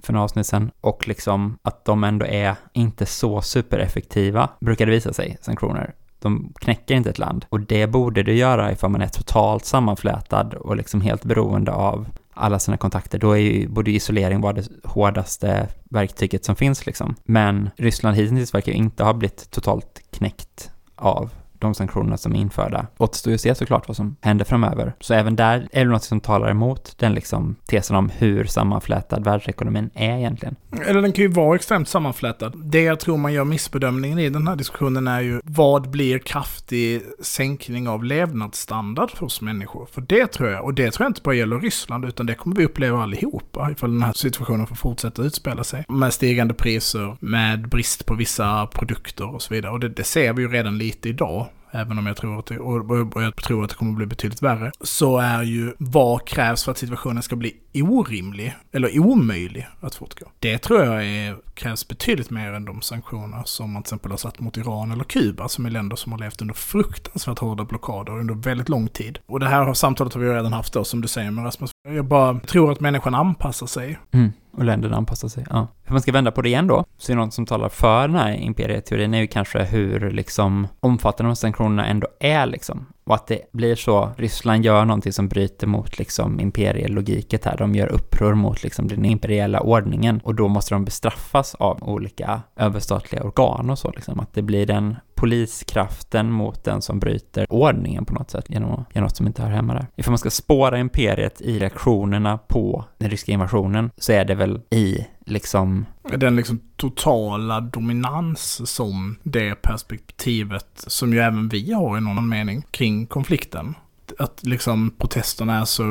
[0.02, 0.70] för några avsnitt sedan.
[0.80, 5.94] Och liksom att de ändå är inte så supereffektiva, brukar det visa sig, sanktioner.
[6.18, 7.46] De knäcker inte ett land.
[7.48, 12.06] Och det borde det göra ifall man är totalt sammanflätad och liksom helt beroende av
[12.40, 13.18] alla sina kontakter.
[13.18, 17.14] Då är ju både isolering vara det hårdaste verktyget som finns liksom.
[17.24, 21.30] Men Ryssland hittills verkar ju inte ha blivit totalt knäckt av
[21.60, 22.86] de sanktionerna som är införda.
[22.98, 24.92] Återstår ju att se såklart vad som händer framöver.
[25.00, 29.24] Så även där är det något som talar emot den liksom tesen om hur sammanflätad
[29.24, 30.56] världsekonomin är egentligen.
[30.86, 32.52] Eller den kan ju vara extremt sammanflätad.
[32.64, 37.02] Det jag tror man gör missbedömningen i den här diskussionen är ju vad blir kraftig
[37.22, 39.86] sänkning av levnadsstandard för oss människor?
[39.92, 42.56] För det tror jag, och det tror jag inte bara gäller Ryssland, utan det kommer
[42.56, 45.84] vi uppleva allihopa ifall den här situationen får fortsätta utspela sig.
[45.88, 49.72] Med stigande priser, med brist på vissa produkter och så vidare.
[49.72, 52.58] Och det, det ser vi ju redan lite idag även om jag tror att det,
[52.58, 56.64] och, jag tror att det kommer att bli betydligt värre, så är ju vad krävs
[56.64, 60.26] för att situationen ska bli orimlig, eller omöjlig att fortgå.
[60.38, 64.18] Det tror jag är, krävs betydligt mer än de sanktioner som man till exempel har
[64.18, 68.18] satt mot Iran eller Kuba, som är länder som har levt under fruktansvärt hårda blockader
[68.18, 69.18] under väldigt lång tid.
[69.26, 71.70] Och det här samtalet har vi redan haft då, som du säger med Rasmus.
[71.88, 73.98] Jag bara tror att människan anpassar sig.
[74.12, 74.32] Mm.
[74.52, 75.46] Och länderna anpassar sig.
[75.50, 75.68] Ja.
[75.84, 78.16] Hur man ska vända på det igen då, så är något som talar för den
[78.16, 82.86] här imperieteorin är ju kanske hur liksom omfattande de sanktionerna ändå är liksom.
[83.10, 87.56] Och att det blir så, Ryssland gör någonting som bryter mot liksom imperielogiket här.
[87.56, 92.42] De gör uppror mot liksom den imperiella ordningen och då måste de bestraffas av olika
[92.56, 94.20] överstatliga organ och så liksom.
[94.20, 98.94] Att det blir den poliskraften mot den som bryter ordningen på något sätt genom att
[98.94, 99.86] göra något som inte hör hemma där.
[99.96, 104.60] Ifall man ska spåra imperiet i reaktionerna på den ryska invasionen så är det väl
[104.70, 112.00] i liksom Den liksom totala dominans som det perspektivet, som ju även vi har i
[112.00, 113.74] någon mening, kring konflikten.
[114.18, 115.84] Att liksom protesterna är så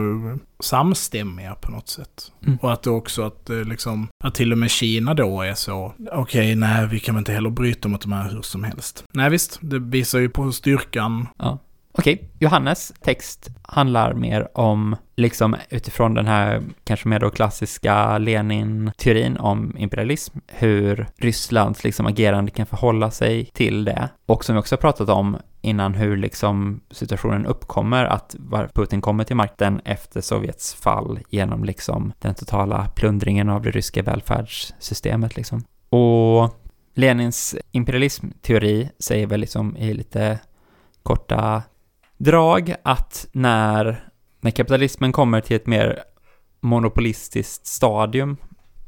[0.59, 2.31] samstämmiga på något sätt.
[2.45, 2.59] Mm.
[2.61, 5.93] Och att det också att eh, liksom, att till och med Kina då är så,
[6.11, 9.03] okej, nej, vi kan väl inte heller bryta mot de här hur som helst.
[9.13, 11.27] Nej visst, det visar ju på styrkan.
[11.37, 11.59] Ja.
[11.99, 19.37] Okej, Johannes text handlar mer om, liksom utifrån den här kanske mer då klassiska Lenin-teorin
[19.37, 24.09] om imperialism, hur Rysslands liksom agerande kan förhålla sig till det.
[24.25, 28.35] Och som vi också har pratat om innan hur liksom situationen uppkommer, att
[28.73, 34.03] Putin kommer till makten efter Sovjets fall genom liksom den totala plundringen av det ryska
[34.03, 35.63] välfärdssystemet liksom.
[35.89, 36.55] Och
[36.93, 40.39] Lenins imperialismteori säger väl liksom i lite
[41.03, 41.63] korta
[42.19, 44.09] drag att när,
[44.41, 45.99] när kapitalismen kommer till ett mer
[46.61, 48.37] monopolistiskt stadium,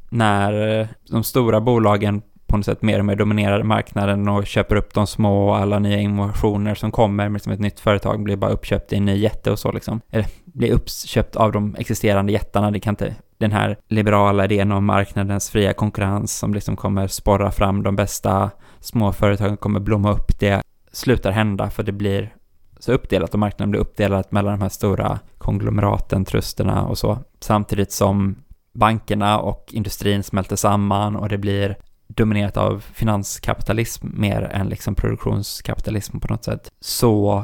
[0.10, 4.76] när eh, de stora bolagen på något sätt mer och mer dominerar marknaden och köper
[4.76, 8.36] upp de små och alla nya innovationer som kommer med som ett nytt företag blir
[8.36, 10.02] bara uppköpt i en ny jätte och så liksom.
[10.10, 14.86] Eller blir uppköpt av de existerande jättarna, det kan inte den här liberala idén om
[14.86, 20.62] marknadens fria konkurrens som liksom kommer sporra fram de bästa småföretagen kommer blomma upp, det
[20.92, 22.34] slutar hända för det blir
[22.82, 27.18] så uppdelat och marknaden blir uppdelad mellan de här stora konglomeraten, trusterna och så.
[27.40, 28.36] Samtidigt som
[28.74, 31.78] bankerna och industrin smälter samman och det blir
[32.08, 37.44] dominerat av finanskapitalism mer än liksom produktionskapitalism på något sätt, så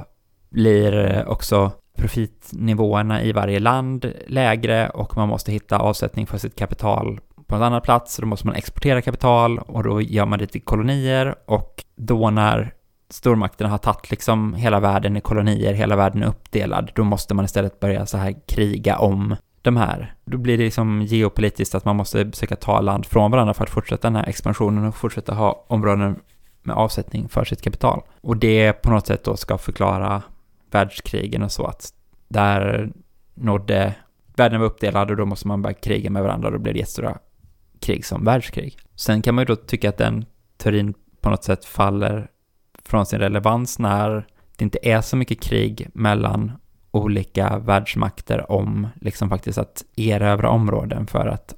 [0.49, 7.19] blir också profitnivåerna i varje land lägre och man måste hitta avsättning för sitt kapital
[7.47, 10.47] på en annan plats, så då måste man exportera kapital och då gör man det
[10.47, 12.73] till kolonier och då när
[13.09, 17.45] stormakterna har tagit liksom hela världen i kolonier, hela världen är uppdelad, då måste man
[17.45, 20.13] istället börja så här kriga om de här.
[20.25, 23.69] Då blir det liksom geopolitiskt att man måste försöka ta land från varandra för att
[23.69, 26.19] fortsätta den här expansionen och fortsätta ha områden
[26.63, 28.01] med avsättning för sitt kapital.
[28.21, 30.21] Och det på något sätt då ska förklara
[30.71, 31.93] världskrigen och så att
[32.27, 32.89] där
[33.35, 33.95] nådde
[34.35, 36.79] världen var uppdelad och då måste man börja kriga med varandra och då blir det
[36.79, 37.17] jättestora
[37.81, 38.77] krig som världskrig.
[38.95, 40.25] Sen kan man ju då tycka att den
[40.57, 42.29] teorin på något sätt faller
[42.87, 46.51] från sin relevans när det inte är så mycket krig mellan
[46.91, 51.55] olika världsmakter om liksom faktiskt att erövra områden för att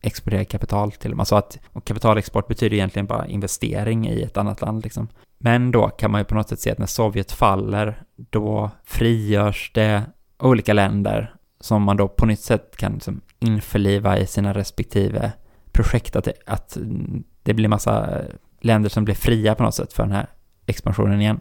[0.00, 1.20] exportera kapital till dem.
[1.20, 5.08] Alltså att, och kapitalexport betyder egentligen bara investering i ett annat land liksom.
[5.38, 9.70] Men då kan man ju på något sätt se att när Sovjet faller, då frigörs
[9.74, 10.02] det
[10.38, 15.32] olika länder som man då på nytt sätt kan liksom införliva i sina respektive
[15.72, 16.76] projekt, att det, att
[17.42, 18.20] det blir massa
[18.60, 20.26] länder som blir fria på något sätt för den här
[20.70, 21.40] expansionen igen.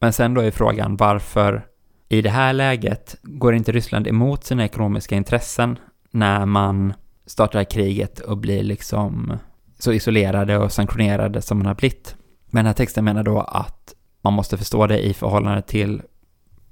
[0.00, 1.66] Men sen då är frågan varför
[2.08, 5.78] i det här läget går inte Ryssland emot sina ekonomiska intressen
[6.10, 6.92] när man
[7.26, 9.38] startar kriget och blir liksom
[9.78, 12.16] så isolerade och sanktionerade som man har blivit.
[12.46, 16.02] Men den här texten menar då att man måste förstå det i förhållande till,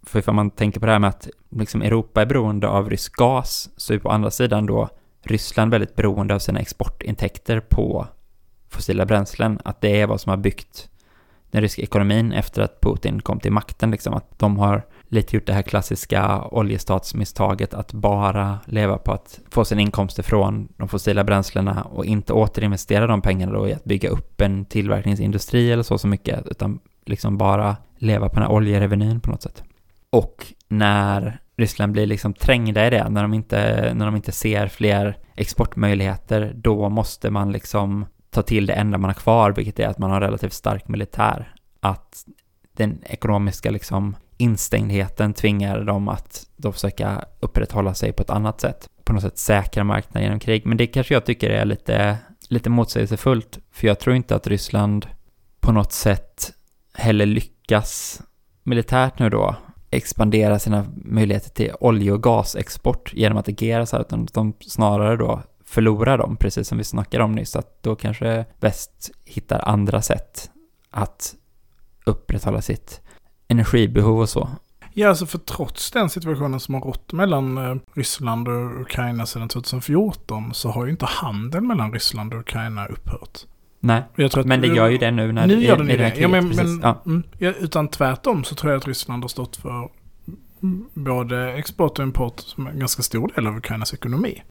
[0.03, 3.17] för ifall man tänker på det här med att liksom Europa är beroende av rysk
[3.17, 4.89] gas, så är på andra sidan då
[5.23, 8.07] Ryssland väldigt beroende av sina exportintäkter på
[8.69, 10.91] fossila bränslen, att det är vad som har byggt
[11.51, 15.47] den ryska ekonomin efter att Putin kom till makten, liksom att de har lite gjort
[15.47, 21.25] det här klassiska oljestatsmisstaget att bara leva på att få sin inkomster från de fossila
[21.25, 25.99] bränslena och inte återinvestera de pengarna då i att bygga upp en tillverkningsindustri eller så
[25.99, 29.63] så mycket, utan liksom bara leva på den här oljerevenyn på något sätt.
[30.11, 34.69] Och när Ryssland blir liksom trängda i det, när de inte, när de inte ser
[34.69, 39.89] fler exportmöjligheter, då måste man liksom ta till det enda man har kvar, vilket är
[39.89, 41.55] att man har relativt stark militär.
[41.81, 42.25] Att
[42.73, 48.89] den ekonomiska liksom instängdheten tvingar dem att då försöka upprätthålla sig på ett annat sätt.
[49.05, 50.67] På något sätt säkra marknaden genom krig.
[50.67, 52.19] Men det kanske jag tycker är lite,
[52.49, 55.07] lite motsägelsefullt, för jag tror inte att Ryssland
[55.61, 56.53] på något sätt
[56.95, 58.23] heller lyckas
[58.63, 59.57] militärt nu då
[59.91, 65.17] expandera sina möjligheter till olje och gasexport genom att agera så här, utan de snarare
[65.17, 70.03] då förlorar dem, precis som vi snackade om nyss, att då kanske väst hittar andra
[70.03, 70.51] sätt
[70.91, 71.35] att
[72.05, 73.01] upprätthålla sitt
[73.49, 74.49] energibehov och så.
[74.93, 79.49] Ja, alltså för trots den situationen som har rått mellan eh, Ryssland och Ukraina sedan
[79.49, 83.39] 2014 så har ju inte handeln mellan Ryssland och Ukraina upphört.
[83.81, 84.03] Nej,
[84.45, 86.09] men det gör ju det nu när Nu gör den i ju det det.
[86.09, 87.03] Ja, kriget, men, men, Ja.
[87.07, 89.89] mm, ja, utan tvärtom så tror jag att Ryssland har stått för
[90.95, 94.43] både export och import som är en ganska stor del av Ukrainas ekonomi.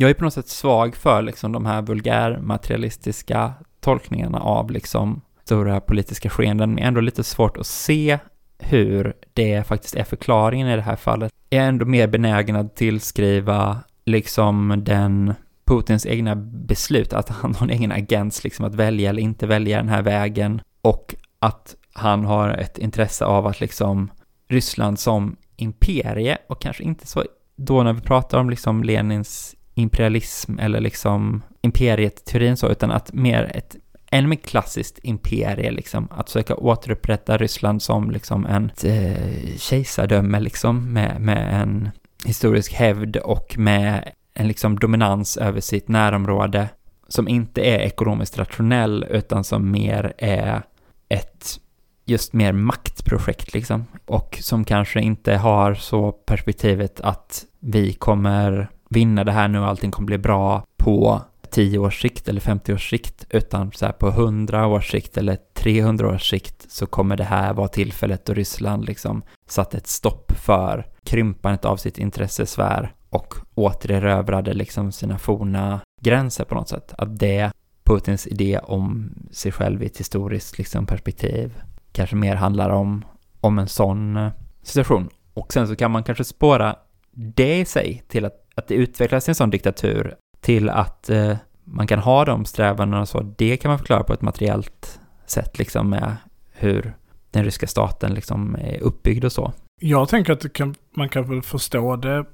[0.00, 5.80] Jag är på något sätt svag för liksom de här vulgärmaterialistiska tolkningarna av liksom stora
[5.80, 8.18] politiska skeenden, men ändå lite svårt att se
[8.58, 11.32] hur det faktiskt är förklaringen i det här fallet.
[11.48, 15.34] Jag är ändå mer benägen att tillskriva liksom den
[15.64, 19.76] Putins egna beslut, att han har en egen agens liksom att välja eller inte välja
[19.76, 24.10] den här vägen och att han har ett intresse av att liksom
[24.48, 27.24] Ryssland som imperie och kanske inte så
[27.56, 33.52] då när vi pratar om liksom Lenins imperialism eller liksom imperiet-teorin så, utan att mer
[33.54, 33.76] ett
[34.10, 40.92] ännu mer klassiskt imperie liksom, att försöka återupprätta Ryssland som liksom en eh, kejsardöme liksom
[40.92, 41.90] med, med en
[42.26, 46.68] historisk hävd och med en liksom dominans över sitt närområde
[47.08, 50.62] som inte är ekonomiskt rationell utan som mer är
[51.08, 51.60] ett
[52.04, 59.24] just mer maktprojekt liksom och som kanske inte har så perspektivet att vi kommer vinna
[59.24, 61.20] det här nu och allting kommer bli bra på
[61.50, 65.38] 10 års sikt eller 50 års sikt utan så här på 100 års sikt eller
[65.54, 70.32] 300 års sikt så kommer det här vara tillfället då Ryssland liksom satte ett stopp
[70.32, 76.94] för krympandet av sitt intressesfär och återerövrade liksom sina forna gränser på något sätt.
[76.98, 77.52] Att det
[77.84, 81.62] Putins idé om sig själv i ett historiskt liksom perspektiv
[81.92, 83.04] kanske mer handlar om,
[83.40, 84.30] om en sån eh,
[84.62, 85.08] situation.
[85.34, 86.76] Och sen så kan man kanske spåra
[87.12, 91.86] det i sig till att, att det utvecklas en sån diktatur till att eh, man
[91.86, 95.90] kan ha de strävandena och så, det kan man förklara på ett materiellt sätt liksom
[95.90, 96.16] med
[96.50, 96.94] hur
[97.30, 99.52] den ryska staten liksom är uppbyggd och så.
[99.80, 102.24] Jag tänker att kan, man kan väl förstå det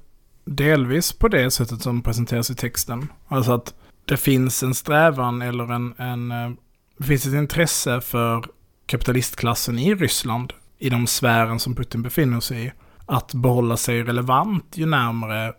[0.45, 3.07] delvis på det sättet som presenteras i texten.
[3.27, 3.73] Alltså att
[4.05, 6.51] det finns en strävan eller en, en eh,
[6.97, 8.45] det finns ett intresse för
[8.85, 12.71] kapitalistklassen i Ryssland, i de sfären som Putin befinner sig i,
[13.05, 15.53] att behålla sig relevant ju närmare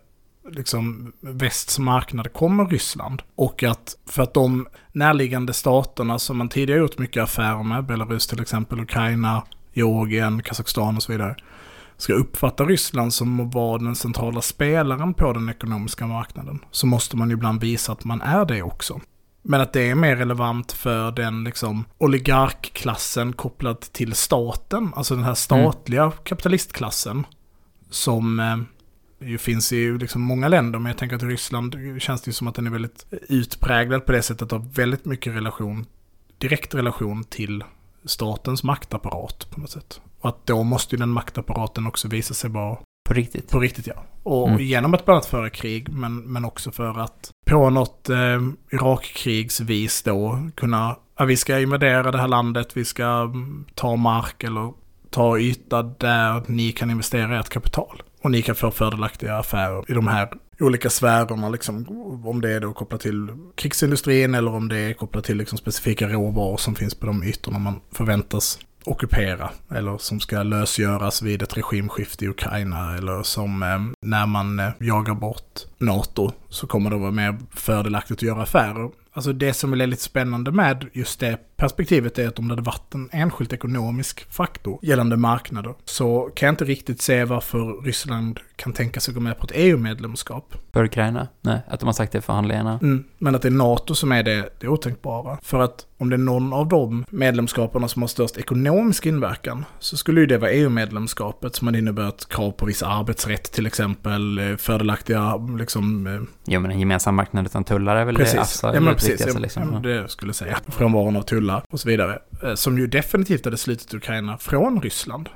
[0.51, 3.21] liksom västs marknad kommer Ryssland.
[3.35, 8.27] Och att för att de närliggande staterna som man tidigare gjort mycket affärer med, Belarus
[8.27, 9.43] till exempel, Ukraina,
[9.73, 11.35] Georgien, Kazakstan och så vidare,
[11.97, 17.17] ska uppfatta Ryssland som att vara den centrala spelaren på den ekonomiska marknaden, så måste
[17.17, 19.01] man ibland visa att man är det också.
[19.41, 25.23] Men att det är mer relevant för den liksom oligarkklassen kopplad till staten, alltså den
[25.23, 27.25] här statliga kapitalistklassen,
[27.89, 28.57] som eh,
[29.21, 32.47] ju finns i liksom många länder, men jag tänker att i Ryssland känns det som
[32.47, 35.85] att den är väldigt utpräglad på det sättet av väldigt mycket relation,
[36.37, 37.63] direkt relation till
[38.05, 40.01] statens maktapparat på något sätt.
[40.19, 42.77] Och att då måste ju den maktapparaten också visa sig vara
[43.09, 43.49] På riktigt.
[43.49, 44.03] på riktigt ja.
[44.23, 44.61] Och Mm.
[44.61, 48.41] genom att bland annat föra krig, men, men också för att på något eh,
[48.71, 54.43] Irakkrigsvis då kunna, ja, vi ska invadera det här landet, vi ska mm, ta mark
[54.43, 54.73] eller
[55.09, 58.01] ta yta där ni kan investera ert kapital.
[58.21, 61.85] Och ni kan få fördelaktiga affärer i de här olika sfärerna, liksom,
[62.25, 66.07] om det är då kopplat till krigsindustrin eller om det är kopplat till liksom, specifika
[66.07, 71.57] råvaror som finns på de ytorna man förväntas ockupera eller som ska lösgöras vid ett
[71.57, 76.97] regimskifte i Ukraina eller som eh, när man eh, jagar bort NATO så kommer det
[76.97, 78.89] vara mer fördelaktigt att göra affärer.
[79.19, 82.61] Alltså det som är lite spännande med just det perspektivet är att om det hade
[82.61, 88.39] varit en enskilt ekonomisk faktor gällande marknader så kan jag inte riktigt se varför Ryssland
[88.59, 90.55] kan tänka sig gå med på ett EU-medlemskap.
[90.73, 91.27] För Ukraina?
[91.41, 92.79] Nej, att de har sagt det i förhandlingarna.
[92.81, 95.37] Mm, men att det är NATO som är det, det otänkbara.
[95.41, 99.97] För att om det är någon av de medlemskaperna som har störst ekonomisk inverkan så
[99.97, 104.55] skulle ju det vara EU-medlemskapet som hade inneburit krav på viss arbetsrätt till exempel, eh,
[104.55, 106.07] fördelaktiga liksom...
[106.07, 108.95] eh, Jo, men en gemensam marknad utan tullar är väl Precis, det absolut ja, men
[108.95, 109.73] precis ja, liksom.
[109.73, 110.57] ja, det skulle jag säga.
[110.67, 112.19] Frånvaron av tullar och så vidare.
[112.43, 115.29] Eh, Som ju definitivt hade slutit Ukraina från Ryssland.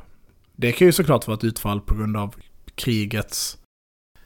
[0.55, 2.36] Det kan ju såklart vara ett utfall på grund av
[2.76, 3.57] krigets...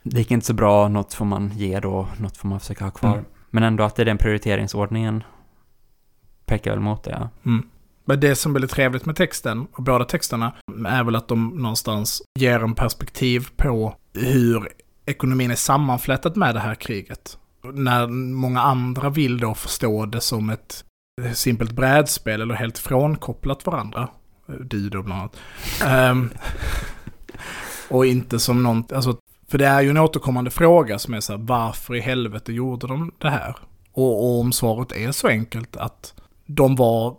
[0.03, 2.91] Det gick inte så bra, något får man ge då, något får man försöka ha
[2.91, 3.13] kvar.
[3.13, 3.25] Mm.
[3.49, 5.23] Men ändå att det är den prioriteringsordningen
[6.45, 7.29] pekar väl mot det, ja.
[7.45, 7.69] Mm.
[8.05, 10.53] Men det som är väldigt trevligt med texten, och båda texterna,
[10.87, 14.69] är väl att de någonstans ger en perspektiv på hur
[15.05, 17.37] ekonomin är sammanflätat med det här kriget.
[17.73, 20.83] När många andra vill då förstå det som ett
[21.33, 24.09] simpelt brädspel eller helt frånkopplat varandra.
[24.59, 25.37] Du då bland annat.
[25.85, 26.29] Ehm,
[27.89, 29.17] och inte som någon, alltså,
[29.47, 32.87] för det är ju en återkommande fråga som är så här, varför i helvete gjorde
[32.87, 33.55] de det här?
[33.91, 36.13] Och, och om svaret är så enkelt att
[36.45, 37.15] de var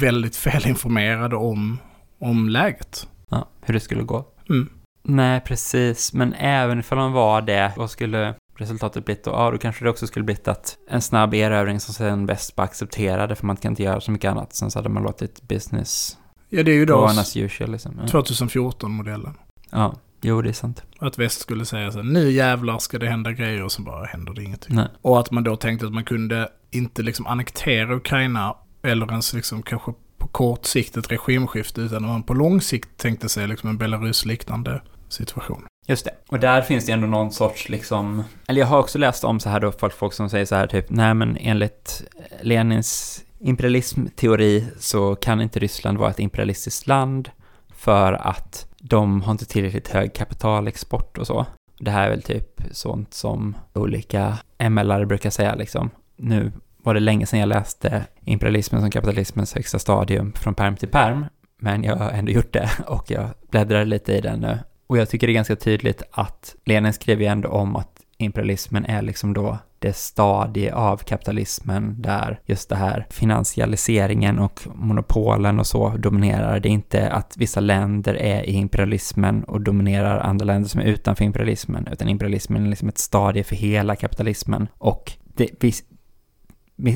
[0.00, 1.78] väldigt felinformerade om,
[2.18, 3.08] om läget.
[3.28, 3.48] ja.
[3.60, 4.24] Hur det skulle gå.
[4.50, 4.68] Mm.
[5.02, 6.12] Nej, precis.
[6.12, 9.30] Men även ifall de var det, vad skulle resultatet blivit då?
[9.30, 12.62] Ja, då kanske det också skulle blivit att en snabb erövring som sen bäst bara
[12.62, 14.54] accepterade, för man kan inte göra så mycket annat.
[14.54, 16.18] Sen så hade man låtit business
[16.54, 18.00] Ja, det är ju då on as usual liksom.
[18.00, 18.06] Ja.
[18.06, 19.34] 2014-modellen.
[19.70, 20.82] ja, jo det är sant.
[20.98, 24.04] Att väst skulle säga så här, nu jävlar ska det hända grejer och så bara
[24.04, 24.76] händer det ingenting.
[24.76, 24.88] Nej.
[25.02, 29.62] Och att man då tänkte att man kunde inte liksom annektera Ukraina eller ens liksom
[29.62, 33.78] kanske på kort sikt ett regimskifte utan man på lång sikt tänkte sig liksom en
[33.78, 35.66] Belarus-liknande situation.
[35.86, 36.14] Just det.
[36.28, 39.48] Och där finns det ändå någon sorts liksom, eller jag har också läst om så
[39.48, 42.02] här då, folk, folk som säger så här typ, nej men enligt
[42.42, 47.30] Lenins imperialismteori så kan inte Ryssland vara ett imperialistiskt land
[47.74, 51.46] för att de har inte tillräckligt hög kapitalexport och så.
[51.78, 54.38] Det här är väl typ sånt som olika
[54.70, 55.90] MLare brukar säga liksom.
[56.16, 60.88] Nu var det länge sedan jag läste imperialismen som kapitalismens högsta stadium från perm till
[60.88, 61.24] perm,
[61.58, 64.58] men jag har ändå gjort det och jag bläddrar lite i den nu.
[64.86, 68.84] Och jag tycker det är ganska tydligt att Lenin skrev ju ändå om att imperialismen
[68.84, 75.66] är liksom då det stadie av kapitalismen där just det här finansialiseringen och monopolen och
[75.66, 76.60] så dominerar.
[76.60, 80.84] Det är inte att vissa länder är i imperialismen och dominerar andra länder som är
[80.84, 84.68] utanför imperialismen, utan imperialismen är liksom ett stadie för hela kapitalismen.
[84.78, 85.72] Och det, vi,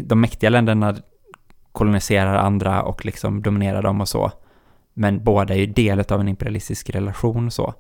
[0.03, 0.97] de mäktiga länderna
[1.73, 4.33] koloniserar andra och liksom dominerar dem och så.
[4.95, 7.75] Men båda är ju del av en imperialistisk relation och så.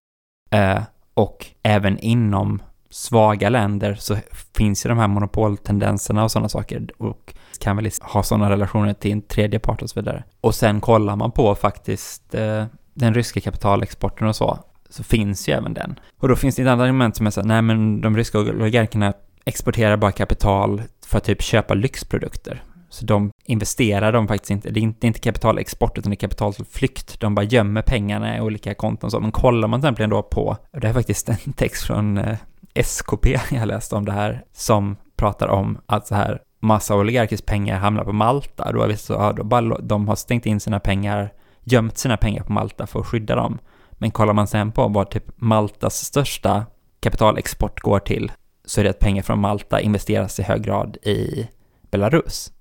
[0.50, 0.82] Eh,
[1.14, 2.62] och även inom
[2.97, 4.16] svaga länder så
[4.57, 8.94] finns ju de här monopoltendenserna och sådana saker och kan väl liksom ha sådana relationer
[8.94, 10.24] till en tredje part och så vidare.
[10.40, 14.59] Och sen kollar man på faktiskt eh, den ryska kapitalexporten och så,
[14.90, 16.01] så finns ju även den.
[16.20, 18.38] Och då finns det ett annat argument som är så här, nej men de ryska
[18.38, 19.12] oligarkerna
[19.44, 22.62] exporterar bara kapital för att typ köpa lyxprodukter.
[22.88, 26.14] Så de investerar de faktiskt inte, det är inte, det är inte kapitalexport utan det
[26.14, 27.20] är kapitalflykt.
[27.20, 29.20] De bara gömmer pengarna i olika konton och så.
[29.20, 32.36] Men kollar man till exempel då på, och det är faktiskt en text från eh,
[32.83, 37.79] SKP jag läste om det här, som pratar om att så här massa oligarkers pengar
[37.79, 38.72] hamnar på Malta.
[38.72, 41.33] Då är vi så, ja, då bara, de har stängt in sina pengar,
[41.64, 43.59] gömt sina pengar på Malta för att skydda dem.
[43.93, 46.66] Men kollar man sen på vad typ Maltas största
[47.01, 48.33] kapitalexport går till,
[48.64, 51.49] så är det att pengar från Malta investeras i hög grad i
[51.91, 52.53] Belarus.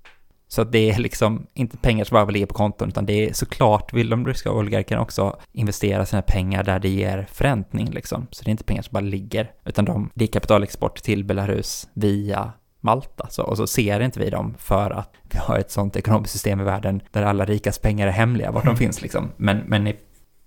[0.48, 3.32] Så att det är liksom inte pengar som bara ligger på konton, utan det är
[3.32, 8.26] såklart vill de ryska oligarkerna också investera sina pengar där det ger förräntning liksom.
[8.30, 11.88] Så det är inte pengar som bara ligger, utan de, det är kapitalexport till Belarus
[11.92, 13.26] via Malta.
[13.30, 16.60] Så, och så ser inte vi dem för att vi har ett sånt ekonomiskt system
[16.60, 19.30] i världen där alla rikas pengar är hemliga, vart de finns liksom.
[19.36, 19.96] Men, men i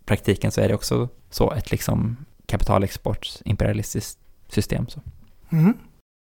[0.05, 4.87] praktiken så är det också så ett liksom kapitalexport, imperialistiskt system.
[4.87, 5.01] Så.
[5.49, 5.77] Mhm.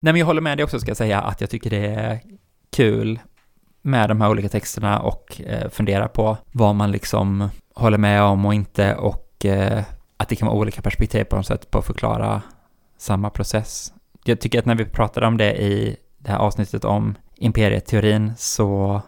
[0.02, 2.20] Nej, men jag håller med dig också, ska jag säga, att jag tycker det är
[2.72, 3.20] kul
[3.82, 8.46] med de här olika texterna och eh, fundera på vad man liksom håller med om
[8.46, 9.84] och inte och eh,
[10.18, 12.42] att det kan vara olika perspektiv på något sätt på att förklara
[12.98, 13.94] samma process.
[14.24, 19.02] Jag tycker att när vi pratade om det i det här avsnittet om imperieteorin så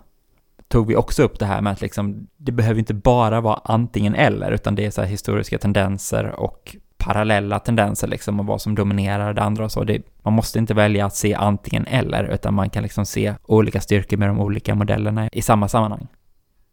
[0.68, 4.16] tog vi också upp det här med att liksom, det behöver inte bara vara antingen
[4.16, 8.76] eller, utan det är så här historiska tendenser och parallella tendenser liksom och vad som
[8.76, 9.84] dominerar det andra och så.
[9.84, 13.82] Det, man måste inte välja att se antingen eller, utan man kan liksom se olika
[13.82, 16.08] styrkor med de olika modellerna i samma sammanhang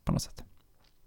[0.04, 0.42] på något sätt.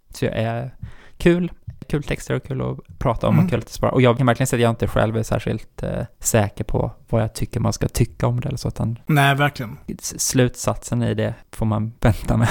[0.09, 0.75] Så jag är
[1.17, 1.51] kul,
[1.89, 3.45] kul texter och kul att prata om Mm.
[3.45, 3.91] och kul att spara.
[3.91, 7.21] Och jag kan verkligen säga att jag inte själv är särskilt eh, säker på vad
[7.21, 9.77] jag tycker man ska tycka om det eller så, utan Nej, verkligen.
[10.01, 12.49] slutsatsen i det får man vänta med.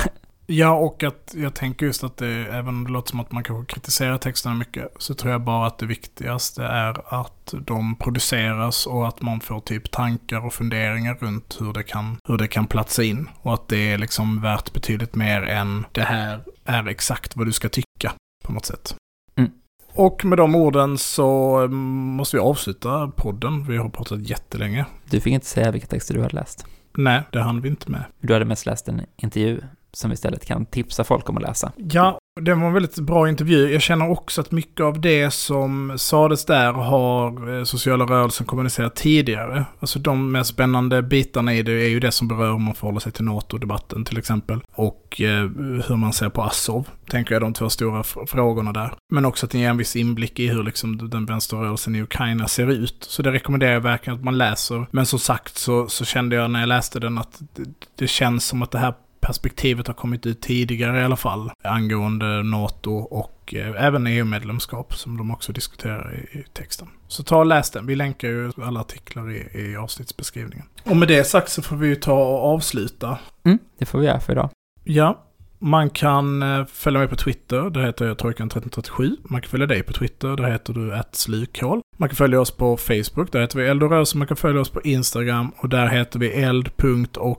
[0.53, 3.45] Ja, och att jag tänker just att det, även om det låter som att man
[3.45, 8.87] kanske kritiserar texterna mycket, så tror jag bara att det viktigaste är att de produceras
[8.87, 12.67] och att man får typ tankar och funderingar runt hur det kan, hur det kan
[12.67, 13.29] platsa in.
[13.43, 17.53] Och att det är liksom värt betydligt mer än det här är exakt vad du
[17.53, 18.13] ska tycka
[18.45, 18.97] på något sätt.
[19.37, 19.51] Mm.
[19.95, 23.65] Och med de orden så måste vi avsluta podden.
[23.65, 24.87] Vi har pratat jättelänge.
[25.11, 26.67] Du fick inte säga vilka texter du hade läst.
[26.97, 28.05] Nej, det hann vi inte med.
[28.21, 29.61] Du hade mest läst en intervju
[29.97, 31.73] som vi istället kan tipsa folk om att läsa.
[31.77, 33.73] Ja, det var en väldigt bra intervju.
[33.73, 38.97] Jag känner också att mycket av det som sades där har eh, sociala rörelsen kommunicerat
[38.97, 39.65] tidigare.
[39.81, 43.01] Alltså de mest spännande bitarna i det är ju det som berör hur man förhåller
[43.01, 44.61] sig till NATO-debatten till exempel.
[44.73, 45.49] Och eh,
[45.89, 48.95] hur man ser på Azov, tänker jag de två stora frågorna där.
[49.13, 52.49] Men också att det ger en viss inblick i hur liksom den vänsterrörelsen i Ukraina
[52.49, 52.97] ser ut.
[53.09, 54.87] Så det rekommenderar jag verkligen att man läser.
[54.91, 57.65] Men som sagt så, så kände jag när jag läste den att det,
[57.99, 61.51] det känns som att det här perspektivet har kommit ut tidigare i alla fall.
[61.65, 66.89] Angående NATO och eh, även EU-medlemskap som de också diskuterar i, i texten.
[67.09, 67.87] Så ta och läs den.
[67.87, 70.67] Vi länkar ju alla artiklar i, i avsnittsbeskrivningen.
[70.85, 73.19] Och med det sagt så får vi ju ta och avsluta.
[73.45, 74.51] Mm, det får vi göra för idag.
[74.85, 75.25] Ja,
[75.59, 79.17] man kan eh, följa mig på Twitter, där heter jag Trojkan1337.
[79.25, 81.82] Man kan följa dig på Twitter, där heter du slukhål.
[81.97, 84.19] Man kan följa oss på Facebook, där heter vi eld och rörelse.
[84.19, 86.29] Man kan följa oss på Instagram och där heter vi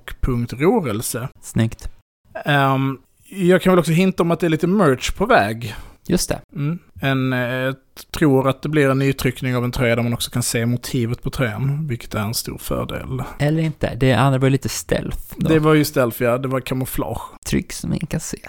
[0.02, 1.28] eld.och.rörelse.
[1.42, 1.90] Snyggt.
[2.46, 2.98] Ehm,
[3.30, 5.76] jag kan väl också hinta om att det är lite merch på väg.
[6.08, 6.40] Just det.
[6.56, 6.80] Mm.
[7.02, 7.74] En, eh,
[8.12, 11.24] tror att det blir en nytryckning av en tröja där man också kan se motivet
[11.24, 13.24] på tröjan, vilket är en stor fördel.
[13.40, 13.96] Eller inte.
[13.96, 15.18] Det andra var ju lite stealth.
[15.38, 15.48] Då.
[15.50, 16.38] Det var ju stealth, ja.
[16.38, 17.22] Det var kamouflage.
[17.46, 18.40] Tryck som ingen kan se.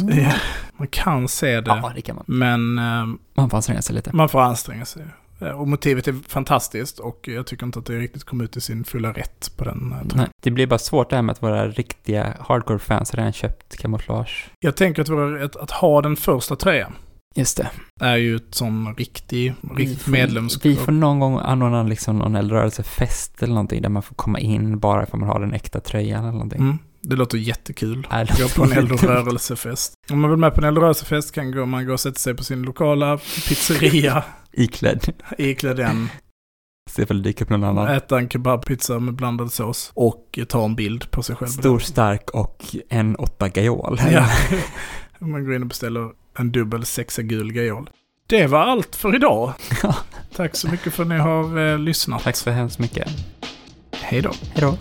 [0.00, 0.18] Mm.
[0.18, 0.32] Ja,
[0.76, 2.24] Man kan se det, Ja, det kan man.
[2.26, 4.10] men ehm, Man får anstränga sig lite.
[4.16, 5.02] man får anstränga sig.
[5.40, 8.60] Eh, Och motivet är fantastiskt och jag tycker inte att det riktigt kom ut i
[8.60, 9.98] sin fulla rätt på den eh.
[10.16, 13.76] Nej, det blir bara svårt det här med att våra riktiga hardcore-fans har redan köpt
[13.76, 14.50] kamouflage.
[14.60, 16.92] Jag tänker att, våra- att, att ha den första tröjan
[17.34, 17.68] Just det.
[18.00, 20.64] är ju ett sån riktig, riktigt medlemskap.
[20.66, 24.78] Vi får någon gång anordna liksom någon eldrörelsefest eller någonting där man får komma in
[24.78, 26.60] bara för man har den äkta tröjan eller någonting.
[26.60, 28.06] Mm, det låter jättekul.
[28.38, 29.08] Gå på en låter eld och dumt.
[29.10, 29.92] rörelsefest.
[30.10, 32.34] Om man vill med på en eld och rörelsefest kan man gå och sätta sig
[32.34, 33.18] på sin lokala
[33.48, 35.12] pizzeria, Iklädd.
[35.38, 36.08] iklä den,
[36.90, 37.88] Se ifall det dyker upp någon annan.
[37.88, 41.48] äta en kebabpizza med blandad sås och ta en bild på sig själv.
[41.48, 44.00] Stor, stark och en åtta gajol.
[44.12, 44.28] Ja.
[45.18, 47.90] Man går in och beställer en dubbel sexa gul gajol.
[48.26, 49.52] Det var allt för idag.
[49.82, 49.96] Ja.
[50.36, 52.22] Tack så mycket för att ni har eh, lyssnat.
[52.22, 53.08] Tack så hemskt mycket.
[53.92, 54.30] Hej då.
[54.54, 54.76] Hej då.